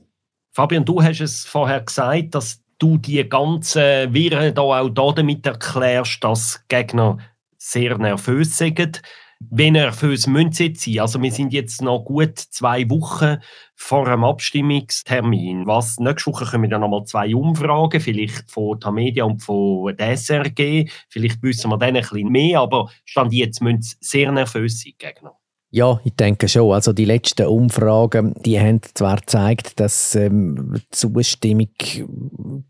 Fabian, 0.54 0.84
du 0.84 1.02
hast 1.02 1.20
es 1.20 1.44
vorher 1.46 1.80
gesagt, 1.80 2.34
dass 2.34 2.60
du 2.78 2.98
die 2.98 3.26
ganzen 3.26 4.12
Wirren 4.12 4.54
da 4.54 4.62
auch 4.62 4.90
damit 4.90 5.46
erklärst, 5.46 6.22
dass 6.22 6.62
Gegner 6.68 7.16
sehr 7.56 7.96
nervös 7.96 8.58
sind. 8.58 9.00
Wie 9.50 9.70
nervös 9.70 10.26
müssen 10.26 10.52
Sie 10.52 10.66
jetzt 10.66 10.84
sein? 10.84 11.00
Also 11.00 11.20
wir 11.20 11.32
sind 11.32 11.52
jetzt 11.52 11.82
noch 11.82 12.04
gut 12.04 12.38
zwei 12.38 12.88
Wochen 12.90 13.38
vor 13.74 14.06
einem 14.06 14.24
Abstimmungstermin. 14.24 15.66
Was, 15.66 15.98
nächste 15.98 16.30
Woche 16.30 16.44
kommen 16.44 16.70
dann 16.70 16.82
nochmal 16.82 17.04
zwei 17.04 17.34
Umfragen, 17.34 18.00
vielleicht 18.00 18.50
von 18.50 18.78
Tamedia 18.78 19.24
und 19.24 19.42
von 19.42 19.96
der 19.96 20.16
SRG. 20.16 20.88
Vielleicht 21.08 21.42
wissen 21.42 21.70
wir 21.70 21.78
dann 21.78 21.96
ein 21.96 22.02
bisschen 22.02 22.28
mehr, 22.28 22.60
aber 22.60 22.90
Stand 23.04 23.32
jetzt 23.32 23.62
müssen 23.62 23.82
Sie 23.82 23.96
sehr 24.00 24.30
nervös 24.30 24.82
sein, 24.82 24.92
Gegner. 24.98 25.41
Ja, 25.74 26.02
ich 26.04 26.14
denke 26.16 26.48
schon. 26.48 26.70
Also 26.70 26.92
die 26.92 27.06
letzten 27.06 27.46
Umfragen, 27.46 28.34
die 28.44 28.60
haben 28.60 28.82
zwar 28.92 29.16
gezeigt, 29.16 29.80
dass 29.80 30.14
ähm, 30.14 30.74
Zustimmung 30.90 31.70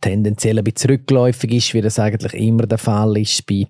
tendenziell 0.00 0.58
ein 0.58 0.62
bisschen 0.62 0.90
rückläufig 0.90 1.52
ist, 1.52 1.74
wie 1.74 1.80
das 1.80 1.98
eigentlich 1.98 2.34
immer 2.34 2.64
der 2.64 2.78
Fall 2.78 3.18
ist 3.18 3.44
bei 3.44 3.66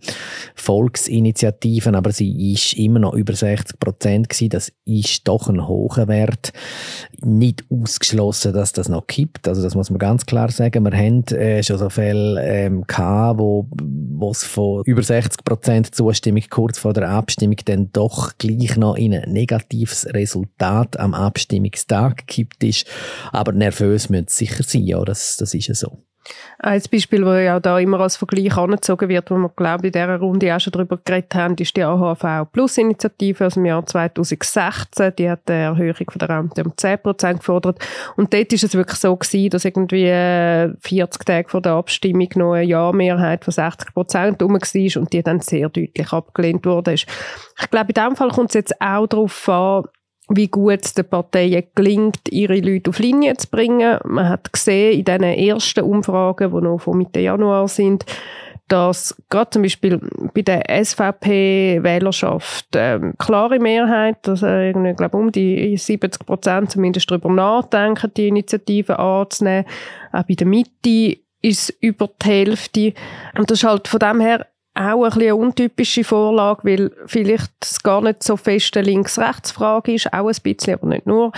Volksinitiativen, 0.55 1.95
aber 1.95 2.13
sie 2.13 2.53
ist 2.53 2.75
immer 2.75 2.99
noch 2.99 3.15
über 3.15 3.33
60 3.33 3.81
Prozent 3.81 4.29
gewesen. 4.29 4.51
Das 4.51 4.71
ist 4.85 5.27
doch 5.27 5.49
ein 5.49 5.67
hoher 5.67 6.09
Wert. 6.09 6.53
Nicht 7.25 7.65
ausgeschlossen, 7.71 8.53
dass 8.53 8.75
das 8.75 8.91
noch 8.91 9.07
kippt. 9.07 9.49
Also 9.49 9.63
das 9.63 9.75
muss 9.75 9.89
man 9.89 9.99
ganz 9.99 10.27
klar 10.27 10.51
sagen. 10.51 10.85
Wir 10.85 10.93
haben 10.93 11.25
äh, 11.29 11.63
schon 11.63 11.79
so 11.79 11.89
Fälle 11.89 12.45
ähm, 12.45 12.85
gehabt, 12.87 13.41
wo 13.41 13.67
es 14.31 14.45
von 14.45 14.83
über 14.85 15.03
60 15.03 15.43
Prozent 15.43 15.95
Zustimmung 15.95 16.43
kurz 16.51 16.79
vor 16.79 16.93
der 16.93 17.09
Abstimmung 17.09 17.57
dann 17.65 17.91
doch 17.95 18.37
gleich 18.37 18.77
noch 18.77 18.97
in 18.97 19.22
negatives 19.27 20.07
Resultat 20.07 20.99
am 20.99 21.15
Abstimmungstag 21.15 22.27
gibt 22.27 22.63
ist. 22.65 22.87
Aber 23.33 23.53
nervös 23.53 24.09
müssen 24.09 24.27
sie 24.29 24.47
sicher 24.47 24.63
sein, 24.63 24.83
ja, 24.83 25.05
das, 25.05 25.37
das 25.37 25.55
ist 25.55 25.69
ja 25.69 25.75
so. 25.75 26.05
Ein 26.59 26.83
Beispiel, 26.91 27.23
das 27.23 27.43
ja 27.43 27.61
da 27.61 27.79
immer 27.79 28.01
als 28.01 28.17
Vergleich 28.17 28.57
angezogen 28.57 29.09
wird, 29.09 29.31
wo 29.31 29.37
wir, 29.37 29.51
glaube 29.57 29.89
ich, 29.89 29.95
in 29.95 30.01
dieser 30.01 30.19
Runde 30.19 30.55
auch 30.55 30.61
schon 30.61 30.73
darüber 30.73 30.99
geredet 31.05 31.35
haben, 31.35 31.57
ist 31.57 31.77
die 31.77 31.83
AHV 31.83 32.51
Plus 32.53 32.79
Initiative 32.79 33.47
aus 33.47 33.55
dem 33.55 33.65
Jahr 33.65 33.85
2016. 33.85 35.13
Die 35.19 35.29
hat 35.29 35.51
eine 35.51 35.59
Erhöhung 35.59 36.11
von 36.11 36.19
der 36.19 36.29
Rente 36.29 36.65
um 36.65 36.73
10% 36.73 37.39
gefordert. 37.39 37.85
Und 38.17 38.33
dort 38.33 38.53
ist 38.53 38.65
es 38.65 38.75
wirklich 38.75 38.99
so 38.99 39.17
gewesen, 39.17 39.51
dass 39.51 39.65
irgendwie 39.65 40.07
40 40.81 40.93
äh, 40.93 41.25
Tage 41.25 41.49
vor 41.49 41.61
der 41.61 41.73
Abstimmung 41.73 42.29
noch 42.37 42.53
eine 42.53 42.65
Ja-Mehrheit 42.65 43.45
von 43.45 43.55
60% 43.55 44.43
rum 44.43 44.55
war 44.55 45.03
und 45.03 45.13
die 45.13 45.23
dann 45.23 45.41
sehr 45.41 45.69
deutlich 45.69 46.13
abgelehnt 46.13 46.65
wurde. 46.65 46.93
Ich 46.93 47.07
glaube, 47.71 47.89
in 47.89 47.95
diesem 47.95 48.17
Fall 48.17 48.31
kommt 48.31 48.51
es 48.51 48.55
jetzt 48.55 48.81
auch 48.81 49.07
darauf 49.07 49.49
an, 49.49 49.85
wie 50.35 50.49
gut 50.49 50.85
es 50.85 50.95
den 50.95 51.09
Parteien 51.09 51.65
gelingt, 51.75 52.21
ihre 52.31 52.59
Leute 52.61 52.91
auf 52.91 52.99
Linie 52.99 53.37
zu 53.37 53.49
bringen. 53.49 53.99
Man 54.05 54.29
hat 54.29 54.53
gesehen 54.53 54.99
in 54.99 55.05
diesen 55.05 55.23
ersten 55.23 55.85
Umfragen, 55.85 56.53
die 56.53 56.61
noch 56.61 56.79
von 56.79 56.99
Mitte 56.99 57.21
Januar 57.21 57.69
sind, 57.69 58.05
dass 58.69 59.15
gerade 59.29 59.51
zum 59.51 59.63
Beispiel 59.63 60.01
bei 60.33 60.43
der 60.43 60.65
SVP-Wählerschaft 60.85 62.69
ähm, 62.75 63.13
klare 63.19 63.59
Mehrheit, 63.59 64.27
also 64.27 64.47
irgendwie, 64.47 64.95
glaube 64.95 65.19
um 65.19 65.31
die 65.31 65.77
70 65.77 66.25
Prozent 66.25 66.71
zumindest 66.71 67.11
darüber 67.11 67.31
nachdenken, 67.31 68.11
die 68.17 68.29
Initiative 68.29 68.99
anzunehmen. 68.99 69.67
Auch 70.13 70.23
bei 70.23 70.35
der 70.35 70.47
Mitte 70.47 71.19
ist 71.43 71.75
über 71.81 72.09
die 72.23 72.29
Hälfte. 72.29 72.95
Und 73.37 73.51
das 73.51 73.59
ist 73.59 73.69
halt 73.69 73.89
von 73.89 74.01
dem 74.01 74.21
her 74.21 74.47
auch 74.75 75.05
ein 75.05 75.11
bisschen 75.11 75.23
eine 75.23 75.37
untypische 75.37 76.05
Vorlage, 76.05 76.61
weil 76.65 76.91
vielleicht 77.07 77.53
es 77.61 77.83
gar 77.83 78.01
nicht 78.01 78.23
so 78.23 78.37
fest 78.37 78.77
eine 78.77 78.87
Links-Rechts-Frage 78.87 79.95
ist, 79.95 80.13
auch 80.13 80.29
ein 80.29 80.37
bisschen, 80.43 80.75
aber 80.75 80.87
nicht 80.87 81.07
nur, 81.07 81.33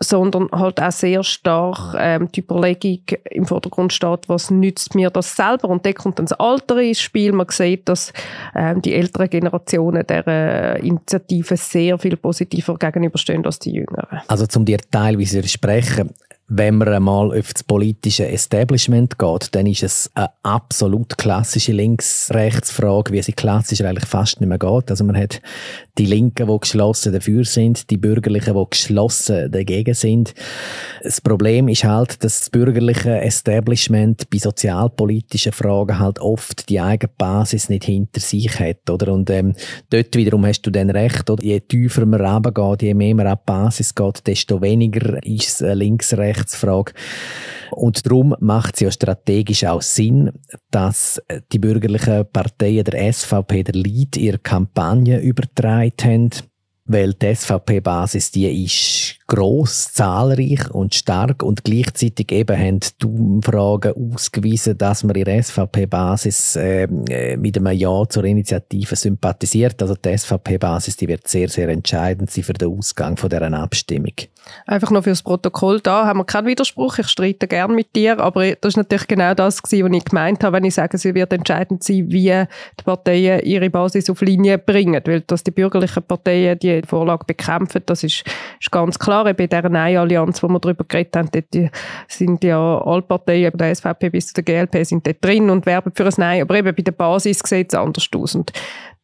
sondern 0.00 0.48
halt 0.50 0.80
auch 0.80 0.90
sehr 0.90 1.22
stark 1.22 1.94
ähm, 1.96 2.28
die 2.32 2.40
Überlegung 2.40 3.02
im 3.30 3.46
Vordergrund 3.46 3.92
steht, 3.92 4.28
was 4.28 4.50
nützt 4.50 4.94
mir 4.96 5.10
das 5.10 5.36
selber? 5.36 5.68
Und 5.68 5.86
da 5.86 5.92
kommt 5.92 6.18
dann 6.18 6.26
das 6.26 6.38
Alter 6.38 6.78
ins 6.78 7.00
Spiel. 7.00 7.32
Man 7.32 7.46
sieht, 7.50 7.88
dass 7.88 8.12
ähm, 8.54 8.82
die 8.82 8.94
älteren 8.94 9.30
Generationen 9.30 10.04
der 10.06 10.76
Initiative 10.82 11.56
sehr 11.56 11.98
viel 11.98 12.16
positiver 12.16 12.76
gegenüberstehen 12.76 13.46
als 13.46 13.60
die 13.60 13.72
jüngeren. 13.72 14.20
Also 14.26 14.46
zum 14.46 14.64
dir 14.64 14.78
teilweise 14.90 15.38
widersprechen, 15.38 16.10
wenn 16.54 16.76
man 16.76 16.88
einmal 16.88 17.38
auf 17.38 17.54
das 17.54 17.64
politische 17.64 18.28
Establishment 18.28 19.18
geht, 19.18 19.54
dann 19.54 19.66
ist 19.66 19.82
es 19.82 20.10
eine 20.12 20.28
absolut 20.42 21.16
klassische 21.16 21.72
Links-Rechts-Frage, 21.72 23.12
wie 23.12 23.22
sie 23.22 23.32
klassisch 23.32 23.80
eigentlich 23.80 24.04
fast 24.04 24.38
nicht 24.38 24.50
mehr 24.50 24.58
geht. 24.58 24.90
Also 24.90 25.02
man 25.04 25.16
hat 25.16 25.40
die 25.96 26.04
Linken, 26.04 26.48
die 26.48 26.60
geschlossen 26.60 27.14
dafür 27.14 27.44
sind, 27.44 27.88
die 27.88 27.96
Bürgerlichen, 27.96 28.54
die 28.54 28.66
geschlossen 28.68 29.50
dagegen 29.50 29.94
sind. 29.94 30.34
Das 31.02 31.22
Problem 31.22 31.68
ist 31.68 31.84
halt, 31.84 32.22
dass 32.22 32.40
das 32.40 32.50
bürgerliche 32.50 33.22
Establishment 33.22 34.28
bei 34.28 34.38
sozialpolitischen 34.38 35.52
Fragen 35.52 35.98
halt 35.98 36.18
oft 36.18 36.68
die 36.68 36.80
eigene 36.80 37.12
Basis 37.16 37.70
nicht 37.70 37.84
hinter 37.84 38.20
sich 38.20 38.60
hat, 38.60 38.90
oder? 38.90 39.12
Und 39.12 39.30
ähm, 39.30 39.54
dort 39.88 40.14
wiederum 40.16 40.44
hast 40.44 40.62
du 40.62 40.70
dann 40.70 40.90
recht, 40.90 41.30
oder? 41.30 41.42
Je 41.42 41.60
tiefer 41.60 42.04
man 42.04 42.20
runtergeht, 42.20 42.82
je 42.82 42.94
mehr 42.94 43.14
man 43.14 43.26
an 43.26 43.38
die 43.38 43.46
Basis 43.46 43.94
geht, 43.94 44.26
desto 44.26 44.60
weniger 44.60 45.22
ist 45.24 45.62
es 45.62 45.76
links-rechts 45.76 46.41
Rechtsfrage. 46.42 46.92
Und 47.70 48.04
darum 48.04 48.34
macht 48.40 48.74
es 48.74 48.80
ja 48.80 48.90
strategisch 48.90 49.64
auch 49.64 49.80
Sinn, 49.80 50.30
dass 50.70 51.22
die 51.52 51.58
bürgerlichen 51.58 52.26
Parteien 52.30 52.84
der 52.84 53.12
SVP 53.12 53.62
der 53.62 53.74
Lead 53.74 54.16
ihre 54.16 54.38
Kampagne 54.38 55.20
übertragen 55.20 55.92
haben, 56.02 56.30
weil 56.84 57.14
die 57.14 57.34
SVP-Basis 57.34 58.30
die 58.32 58.64
ist 58.64 59.18
gross, 59.26 59.92
zahlreich 59.92 60.70
und 60.72 60.94
stark 60.94 61.42
und 61.42 61.64
gleichzeitig 61.64 62.30
eben 62.32 62.58
haben 62.58 62.80
die 62.80 63.06
Umfragen 63.06 63.94
ausgewiesen, 63.94 64.76
dass 64.76 65.04
man 65.04 65.16
ihre 65.16 65.42
SVP-Basis 65.42 66.56
ähm, 66.56 67.04
äh, 67.08 67.36
mit 67.36 67.56
einem 67.56 67.72
Ja 67.72 68.04
zur 68.08 68.24
Initiative 68.24 68.94
sympathisiert. 68.94 69.80
Also 69.80 69.94
die 69.94 70.16
SVP-Basis, 70.18 70.96
die 70.96 71.08
wird 71.08 71.28
sehr, 71.28 71.48
sehr 71.48 71.68
entscheidend 71.68 72.30
sein 72.30 72.44
für 72.44 72.52
den 72.52 72.76
Ausgang 72.76 73.16
von 73.16 73.30
dieser 73.30 73.52
Abstimmung. 73.54 74.12
Einfach 74.66 74.90
noch 74.90 75.04
fürs 75.04 75.22
Protokoll 75.22 75.80
da 75.80 76.04
haben 76.06 76.18
wir 76.18 76.24
keinen 76.24 76.46
Widerspruch. 76.46 76.98
Ich 76.98 77.08
streite 77.08 77.46
gern 77.46 77.74
mit 77.74 77.94
dir, 77.94 78.18
aber 78.18 78.54
das 78.56 78.72
ist 78.72 78.76
natürlich 78.76 79.06
genau 79.06 79.34
das 79.34 79.62
was 79.62 79.72
ich 79.72 80.04
gemeint 80.04 80.42
habe, 80.44 80.56
wenn 80.56 80.64
ich 80.64 80.74
sage, 80.74 80.98
sie 80.98 81.14
wird 81.14 81.32
entscheidend 81.32 81.82
sein, 81.84 82.10
wie 82.10 82.44
die 82.78 82.84
Parteien 82.84 83.40
ihre 83.40 83.70
Basis 83.70 84.10
auf 84.10 84.20
Linie 84.20 84.58
bringen, 84.58 85.00
weil 85.06 85.20
dass 85.22 85.44
die 85.44 85.52
bürgerlichen 85.52 86.02
Parteien 86.02 86.58
die 86.58 86.71
Vorlage 86.86 87.24
bekämpfen, 87.24 87.82
das 87.86 88.02
ist, 88.02 88.24
ist 88.60 88.70
ganz 88.70 88.98
klar 88.98 89.12
klar, 89.12 89.34
bei 89.34 89.46
dieser 89.46 89.68
Nein-Allianz, 89.68 90.42
wo 90.42 90.48
wir 90.48 90.58
darüber 90.58 90.84
geredet 90.84 91.16
haben, 91.16 91.28
dort 91.32 91.72
sind 92.08 92.44
ja 92.44 92.78
alle 92.78 93.02
Parteien, 93.02 93.56
der 93.56 93.74
SVP 93.74 94.10
bis 94.10 94.28
zu 94.28 94.42
der 94.42 94.44
GLP, 94.44 94.84
sind 94.84 95.06
dort 95.06 95.24
drin 95.24 95.50
und 95.50 95.66
werben 95.66 95.92
für 95.94 96.06
ein 96.06 96.14
Nein. 96.16 96.42
Aber 96.42 96.54
eben 96.56 96.74
bei 96.74 96.82
der 96.82 96.92
Basis 96.92 97.40
sieht 97.44 97.72
es 97.72 97.78
anders 97.78 98.08
aus. 98.14 98.34
Und 98.34 98.52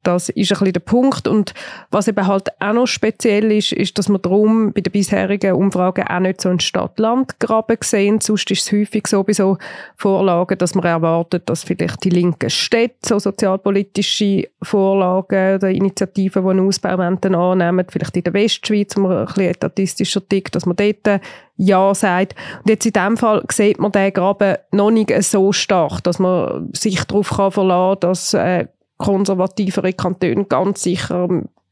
das 0.08 0.30
ist 0.30 0.50
ein 0.50 0.58
bisschen 0.58 0.72
der 0.72 0.80
Punkt. 0.80 1.28
Und 1.28 1.52
was 1.90 2.08
eben 2.08 2.26
halt 2.26 2.48
auch 2.60 2.72
noch 2.72 2.86
speziell 2.86 3.52
ist, 3.52 3.72
ist, 3.72 3.98
dass 3.98 4.08
wir 4.08 4.18
darum 4.18 4.72
bei 4.72 4.80
den 4.80 4.90
bisherigen 4.90 5.52
Umfragen 5.52 6.06
auch 6.08 6.20
nicht 6.20 6.40
so 6.40 6.48
einen 6.48 6.60
Stadt-Land-Graben 6.60 7.76
sehen. 7.82 8.20
Sonst 8.20 8.50
ist 8.50 8.62
es 8.62 8.72
häufig 8.72 9.06
so 9.06 9.22
bei 9.22 9.34
so 9.34 9.58
Vorlagen, 9.96 10.56
dass 10.56 10.74
man 10.74 10.86
erwartet, 10.86 11.48
dass 11.50 11.62
vielleicht 11.62 12.02
die 12.04 12.10
linken 12.10 12.48
Städte 12.48 12.96
so 13.06 13.18
sozialpolitische 13.18 14.48
Vorlagen 14.62 15.56
oder 15.56 15.68
Initiativen, 15.68 16.42
die 16.42 16.50
einen 16.50 16.66
Ausbau 16.66 16.96
annehmen, 16.96 17.86
vielleicht 17.90 18.16
in 18.16 18.24
der 18.24 18.32
Westschweiz, 18.32 18.96
wo 18.96 19.02
man 19.02 19.18
ein 19.18 19.26
bisschen 19.26 19.44
etatistischer 19.44 20.26
tickt, 20.26 20.54
dass 20.54 20.64
man 20.64 20.76
dort 20.76 21.20
ja 21.58 21.94
sagt. 21.94 22.34
Und 22.60 22.70
jetzt 22.70 22.86
in 22.86 22.92
dem 22.92 23.18
Fall 23.18 23.42
sieht 23.52 23.78
man 23.78 23.92
den 23.92 24.12
Graben 24.14 24.56
noch 24.72 24.90
nicht 24.90 25.12
so 25.22 25.52
stark, 25.52 26.02
dass 26.04 26.18
man 26.18 26.70
sich 26.72 27.04
darauf 27.04 27.26
verlassen 27.26 28.00
kann, 28.00 28.00
dass 28.00 28.32
äh, 28.32 28.68
konservativere 28.98 29.92
Kantone 29.92 30.44
ganz 30.44 30.82
sicher 30.82 31.28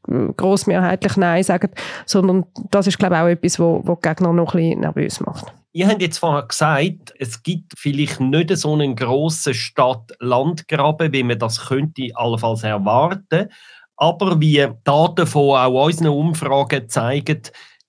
äh, 0.07 0.33
grossmehrheitlich 0.35 1.17
Nein 1.17 1.43
sagen, 1.43 1.69
sondern 2.05 2.45
das 2.71 2.87
ist, 2.87 2.97
glaube 2.97 3.15
ich, 3.15 3.21
auch 3.21 3.27
etwas, 3.27 3.59
wo 3.59 3.83
die 3.85 4.07
Gegner 4.07 4.33
noch 4.33 4.53
ein 4.53 4.61
bisschen 4.61 4.79
nervös 4.79 5.19
macht. 5.19 5.53
Ihr 5.73 5.87
habt 5.87 6.01
jetzt 6.01 6.17
vorher 6.17 6.47
gesagt, 6.47 7.13
es 7.19 7.43
gibt 7.43 7.73
vielleicht 7.77 8.19
nicht 8.19 8.55
so 8.57 8.73
einen 8.73 8.95
grossen 8.95 9.53
Stadt-Land-Graben, 9.53 11.13
wie 11.13 11.23
man 11.23 11.37
das 11.37 11.67
könnte 11.67 12.09
allenfalls 12.15 12.63
erwarten. 12.63 13.49
Aber 13.95 14.39
wie 14.39 14.67
Daten 14.83 15.27
von 15.27 15.57
auch 15.57 15.85
unseren 15.85 16.07
Umfragen 16.07 16.89
zeigen, 16.89 17.41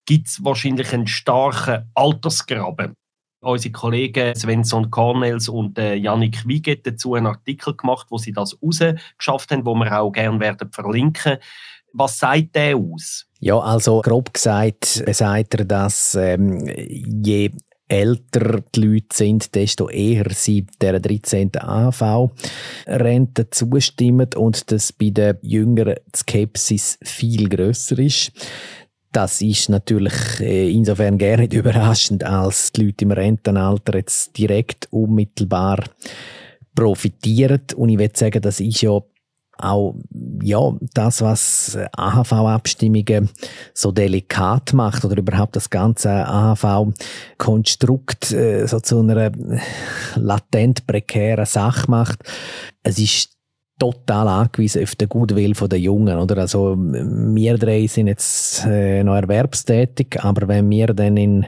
gibt 0.05 0.27
es 0.27 0.45
wahrscheinlich 0.45 0.93
einen 0.93 1.07
starken 1.07 1.91
Altersgraben 1.95 2.95
unsere 3.41 3.73
Kollegen 3.73 4.35
Svensson 4.35 4.91
Cornels 4.91 5.49
und 5.49 5.79
äh, 5.79 5.95
Yannick 5.95 6.47
Wiegett 6.47 6.87
dazu 6.87 7.15
einen 7.15 7.27
Artikel 7.27 7.75
gemacht, 7.75 8.07
wo 8.11 8.19
sie 8.19 8.33
das 8.33 8.57
rausgeschafft 8.63 9.51
haben, 9.51 9.65
wo 9.65 9.75
wir 9.75 10.01
auch 10.01 10.11
gerne 10.11 10.41
werden 10.41 10.71
verlinken. 10.73 11.39
Was 11.93 12.19
sagt 12.19 12.55
der 12.55 12.77
aus? 12.77 13.27
Ja, 13.41 13.59
also 13.59 14.01
grob 14.03 14.35
gesagt 14.35 14.85
sagt 14.85 15.55
er, 15.55 15.65
dass 15.65 16.15
ähm, 16.15 16.67
je 16.67 17.51
älter 17.89 18.61
die 18.75 18.81
Leute 18.81 19.17
sind, 19.17 19.55
desto 19.55 19.89
eher 19.89 20.27
sie 20.31 20.67
der 20.81 21.01
13. 21.01 21.53
AV-Rente 21.57 23.49
zustimmen 23.51 24.29
und 24.37 24.71
dass 24.71 24.93
bei 24.93 25.11
den 25.11 25.39
Jüngeren 25.43 25.97
die 26.15 26.19
Skepsis 26.19 26.99
viel 27.03 27.49
grösser 27.49 27.99
ist. 27.99 28.33
Das 29.13 29.41
ist 29.41 29.69
natürlich 29.69 30.41
äh, 30.41 30.71
insofern 30.71 31.19
gerne 31.19 31.43
nicht 31.43 31.55
überraschend, 31.55 32.25
als 32.25 32.73
die 32.73 32.87
Leute 32.87 33.05
im 33.05 33.13
Rentenalter 33.13 33.97
jetzt 33.97 34.37
direkt 34.37 34.89
unmittelbar 34.91 35.85
profitieren. 36.75 37.63
Und 37.77 37.89
ich 37.89 37.99
würde 37.99 38.19
sagen, 38.19 38.43
das 38.43 38.61
ist 38.61 38.83
ja 38.83 39.01
auch 39.61 39.97
ja, 40.43 40.73
das, 40.95 41.21
was 41.21 41.77
AHV-Abstimmungen 41.97 43.29
so 43.75 43.91
delikat 43.91 44.73
macht 44.73 45.05
oder 45.05 45.19
überhaupt 45.19 45.57
das 45.57 45.69
ganze 45.69 46.11
AHV-Konstrukt 46.11 48.33
äh, 48.33 48.67
so 48.67 48.79
zu 48.81 49.01
einer 49.01 49.33
latent 50.15 50.87
prekären 50.87 51.47
Sache 51.47 51.91
macht. 51.91 52.21
Es 52.83 52.99
ist 52.99 53.38
total 53.79 54.29
angewiesen 54.29 54.83
auf 54.83 54.95
den 54.97 55.09
Gutwill 55.09 55.53
der 55.53 55.79
Jungen, 55.79 56.19
oder? 56.19 56.39
Also, 56.39 56.77
wir 56.77 57.57
drei 57.57 57.87
sind 57.87 58.09
jetzt 58.09 58.65
äh, 58.67 59.03
noch 59.05 59.15
erwerbstätig, 59.15 60.19
aber 60.23 60.49
wenn 60.49 60.69
wir 60.71 60.89
dann 60.89 61.17
in 61.17 61.47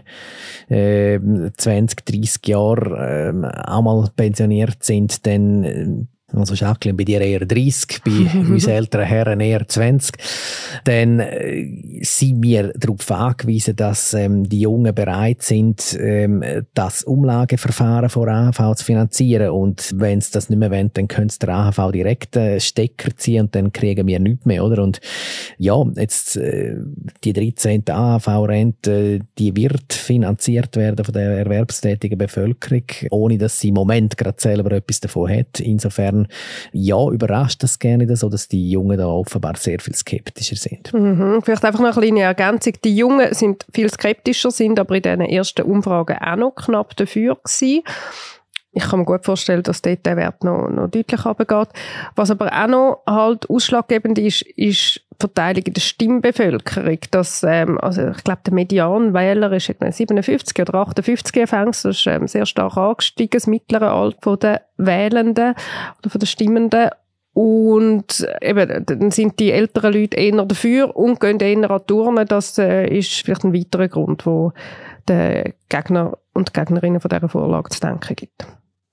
äh, 0.69 1.19
20, 1.57 2.05
30 2.05 2.47
Jahren 2.47 3.45
äh, 3.45 3.49
auch 3.66 3.83
mal 3.83 4.09
pensioniert 4.16 4.83
sind, 4.83 5.27
dann 5.27 5.64
äh, 5.64 6.07
also 6.35 6.55
Jacqueline, 6.55 6.97
bei 6.97 7.05
dir 7.05 7.21
eher 7.21 7.45
30, 7.45 8.03
bei 8.05 8.38
uns 8.51 8.66
älteren 8.66 9.07
Herren 9.07 9.40
eher 9.40 9.66
20, 9.66 10.14
dann 10.85 11.21
äh, 11.21 12.01
sind 12.03 12.43
wir 12.43 12.73
darauf 12.77 13.11
angewiesen, 13.11 13.77
dass 13.77 14.14
ähm, 14.14 14.49
die 14.49 14.61
Jungen 14.61 14.95
bereit 14.95 15.43
sind, 15.43 15.97
ähm, 15.99 16.45
das 16.75 17.03
Umlageverfahren 17.05 18.09
von 18.09 18.29
AHV 18.29 18.77
zu 18.77 18.85
finanzieren. 18.85 19.51
Und 19.51 19.93
wenn 19.95 20.21
sie 20.21 20.33
das 20.33 20.49
nicht 20.51 20.59
mehr 20.59 20.71
wollen, 20.71 20.90
dann 20.95 21.09
können 21.09 21.29
sie 21.29 21.38
der 21.38 21.51
AHV 21.51 21.93
direkt 21.93 22.37
äh, 22.37 22.61
Stecker 22.61 23.16
ziehen 23.16 23.43
und 23.43 23.55
dann 23.55 23.73
kriegen 23.73 24.07
wir 24.07 24.21
nichts 24.21 24.47
mehr, 24.47 24.64
oder? 24.64 24.83
Und 24.83 25.01
ja, 25.59 25.83
jetzt 25.97 26.37
äh, 26.37 26.77
die 27.25 27.33
13. 27.33 27.85
AHV-Rente, 27.88 29.21
die 29.38 29.57
wird 29.57 29.93
finanziert 29.93 30.77
werden 30.77 31.05
von 31.05 31.14
der 31.14 31.38
erwerbstätigen 31.38 32.19
Bevölkerung, 32.19 32.85
ohne 33.11 33.38
dass 33.38 33.61
sie 33.61 33.69
im 33.69 33.75
Moment 33.75 34.16
gerade 34.16 34.40
selber 34.40 34.73
etwas 34.73 35.01
davon 35.01 35.31
hat. 35.31 35.61
Insofern 35.61 36.20
ja, 36.73 37.09
überrascht 37.09 37.63
das 37.63 37.79
gerne 37.79 38.17
so, 38.17 38.29
dass 38.29 38.49
die 38.49 38.71
Jungen 38.71 38.99
da 38.99 39.07
offenbar 39.07 39.57
sehr 39.57 39.81
viel 39.81 39.95
skeptischer 39.95 40.57
sind. 40.57 40.93
Mhm. 40.93 41.41
Vielleicht 41.43 41.65
einfach 41.65 41.81
noch 41.81 41.97
eine 41.97 42.07
kleine 42.07 42.21
Ergänzung. 42.23 42.75
Die 42.85 42.97
Jungen 42.97 43.33
sind 43.35 43.67
viel 43.73 43.91
skeptischer, 43.91 44.51
sind 44.51 44.79
aber 44.79 44.97
in 44.97 45.03
diesen 45.03 45.21
ersten 45.21 45.63
Umfragen 45.63 46.17
auch 46.19 46.37
noch 46.37 46.55
knapp 46.55 46.97
dafür 46.97 47.37
gewesen. 47.37 47.83
Ich 48.73 48.85
kann 48.85 49.01
mir 49.01 49.05
gut 49.05 49.25
vorstellen, 49.25 49.65
dass 49.65 49.83
dort 49.83 50.07
der 50.07 50.17
Wert 50.17 50.45
noch, 50.45 50.69
noch 50.69 50.89
deutlich 50.89 51.25
runtergeht. 51.25 51.69
Was 52.15 52.31
aber 52.31 52.53
auch 52.53 52.69
noch 52.69 53.03
halt 53.07 53.51
ausschlaggebend 53.51 54.17
ist, 54.19 54.43
ist 54.43 54.97
die 54.97 55.17
Verteilung 55.19 55.65
in 55.65 55.75
der 55.75 55.81
Stimmbevölkerung. 55.81 56.99
Dass, 57.11 57.43
ähm, 57.43 57.79
also 57.81 58.09
ich 58.09 58.23
glaube, 58.23 58.43
der 58.47 58.55
Medianwähler 58.55 59.53
ist 59.53 59.71
etwa 59.71 59.91
57 59.91 60.61
oder 60.61 60.75
58 60.75 61.41
Anfangs. 61.41 61.83
Das 61.83 61.97
ist 61.97 62.07
ähm, 62.07 62.29
sehr 62.29 62.47
stark 62.47 62.77
angestiegen, 62.77 63.31
das 63.33 63.49
mittlere 63.49 63.91
Alter 63.91 64.37
der 64.37 64.63
Wählenden 64.77 65.55
oder 66.05 66.19
der 66.19 66.27
Stimmenden. 66.27 66.91
Und 67.33 68.27
eben, 68.41 68.85
dann 68.87 69.11
sind 69.11 69.39
die 69.41 69.51
älteren 69.51 69.95
Leute 69.95 70.17
eher 70.17 70.45
dafür 70.45 70.97
und 70.97 71.21
gehen 71.21 71.41
eher 71.41 71.71
an 71.71 71.87
Turnen. 71.87 72.27
Das 72.27 72.57
äh, 72.59 72.87
ist 72.87 73.25
vielleicht 73.25 73.45
ein 73.45 73.55
weiterer 73.55 73.89
Grund, 73.89 74.27
wo 74.27 74.53
den 75.09 75.55
Gegner 75.69 76.19
und 76.33 76.55
Gegnerinnen 76.55 77.01
von 77.01 77.09
dieser 77.09 77.29
Vorlage 77.29 77.71
zu 77.71 77.81
denken 77.81 78.15
gibt. 78.15 78.47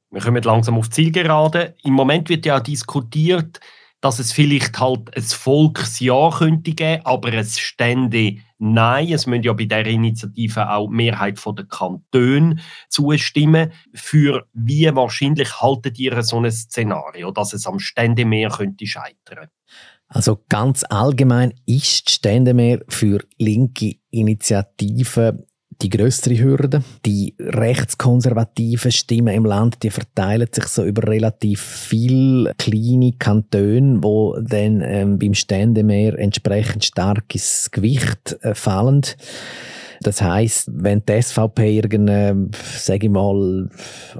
Wir 0.09 0.21
kommen 0.21 0.43
langsam 0.43 0.77
auf 0.77 0.89
Zielgerade. 0.89 1.75
Im 1.83 1.93
Moment 1.93 2.29
wird 2.29 2.45
ja 2.45 2.59
diskutiert, 2.59 3.59
dass 3.99 4.19
es 4.19 4.31
vielleicht 4.31 4.79
halt 4.79 5.15
ein 5.15 5.23
Volksjahr 5.23 6.37
könnte 6.37 6.71
geben, 6.71 7.01
aber 7.05 7.33
es 7.33 7.59
stände 7.59 8.37
Nein. 8.59 9.11
Es 9.11 9.27
müssen 9.27 9.43
ja 9.43 9.53
bei 9.53 9.65
der 9.65 9.85
Initiative 9.85 10.69
auch 10.71 10.87
die 10.87 10.95
Mehrheit 10.95 11.39
der 11.45 11.65
Kantone 11.65 12.57
zustimmen. 12.89 13.71
Für 13.93 14.47
wie 14.53 14.93
wahrscheinlich 14.95 15.61
haltet 15.61 15.99
ihr 15.99 16.21
so 16.23 16.37
ein 16.39 16.51
Szenario, 16.51 17.31
dass 17.31 17.53
es 17.53 17.67
am 17.67 17.79
Ständemehr 17.79 18.49
könnte 18.49 18.87
scheitern? 18.87 19.49
Also 20.07 20.43
ganz 20.49 20.83
allgemein 20.89 21.53
ist 21.65 22.07
die 22.07 22.13
Ständemehr 22.13 22.81
für 22.87 23.19
linke 23.37 23.95
Initiativen 24.09 25.43
die 25.81 25.89
größere 25.89 26.39
Hürde. 26.39 26.83
Die 27.05 27.35
rechtskonservativen 27.39 28.91
Stimmen 28.91 29.33
im 29.33 29.45
Land, 29.45 29.83
die 29.83 29.89
verteilen 29.89 30.47
sich 30.51 30.65
so 30.65 30.83
über 30.83 31.07
relativ 31.07 31.61
viele 31.61 32.53
kleine 32.57 33.13
Kantone, 33.13 33.99
wo 34.01 34.37
dann 34.39 34.81
ähm, 34.81 35.19
beim 35.19 35.33
Ständemeer 35.33 36.17
entsprechend 36.17 36.85
starkes 36.85 37.69
Gewicht 37.71 38.37
äh, 38.41 38.55
fallen. 38.55 39.01
Das 40.01 40.21
heißt, 40.21 40.69
wenn 40.73 41.03
die 41.07 41.21
SVP 41.21 41.75
irgendeine, 41.77 42.49
sage 42.77 43.07
ich 43.07 43.11
mal, 43.11 43.69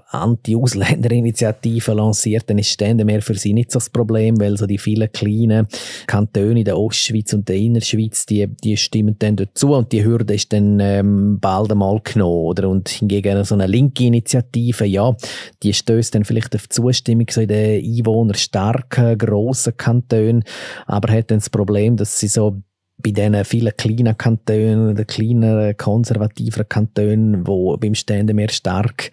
Anti-Ausländer-Initiative 0.09 1.93
lanciert, 1.93 2.49
dann 2.49 2.57
ist 2.57 2.69
Ständemeer 2.69 3.21
für 3.21 3.35
sie 3.35 3.53
nicht 3.53 3.71
so 3.71 3.79
das 3.79 3.89
Problem, 3.89 4.39
weil 4.39 4.57
so 4.57 4.65
die 4.65 4.77
vielen 4.77 5.11
kleinen 5.11 5.67
Kantone 6.07 6.59
in 6.59 6.65
der 6.65 6.77
Ostschweiz 6.77 7.33
und 7.33 7.47
der 7.47 7.57
Innerschweiz, 7.57 8.25
die, 8.25 8.47
die 8.47 8.77
stimmen 8.77 9.15
dann 9.19 9.35
dazu 9.35 9.73
und 9.73 9.91
die 9.91 10.03
Hürde 10.03 10.33
ist 10.33 10.51
dann 10.53 10.79
ähm, 10.79 11.39
bald 11.39 11.71
einmal 11.71 11.99
genommen, 12.03 12.45
oder? 12.45 12.69
Und 12.69 12.89
hingegen 12.89 13.43
so 13.43 13.55
eine 13.55 13.67
linke 13.67 14.05
Initiative, 14.05 14.85
ja, 14.85 15.15
die 15.63 15.73
stößt 15.73 16.15
dann 16.15 16.25
vielleicht 16.25 16.55
auf 16.55 16.69
Zustimmung 16.69 17.27
so 17.29 17.41
in 17.41 17.47
den 17.47 17.83
einwohnerstarken, 17.83 19.17
grossen 19.17 19.77
Kantonen, 19.77 20.43
aber 20.85 21.13
hat 21.13 21.31
dann 21.31 21.39
das 21.39 21.49
Problem, 21.49 21.97
dass 21.97 22.19
sie 22.19 22.27
so 22.27 22.61
bei 22.99 23.12
diesen 23.12 23.45
vielen 23.45 23.77
kleinen 23.77 24.17
Kantonen, 24.17 24.95
den 24.95 25.05
kleinen 25.05 25.77
konservativen 25.77 26.67
Kantonen, 26.67 27.43
die 27.43 27.75
beim 27.79 27.93
Ständemeer 27.93 28.49
stark 28.49 29.12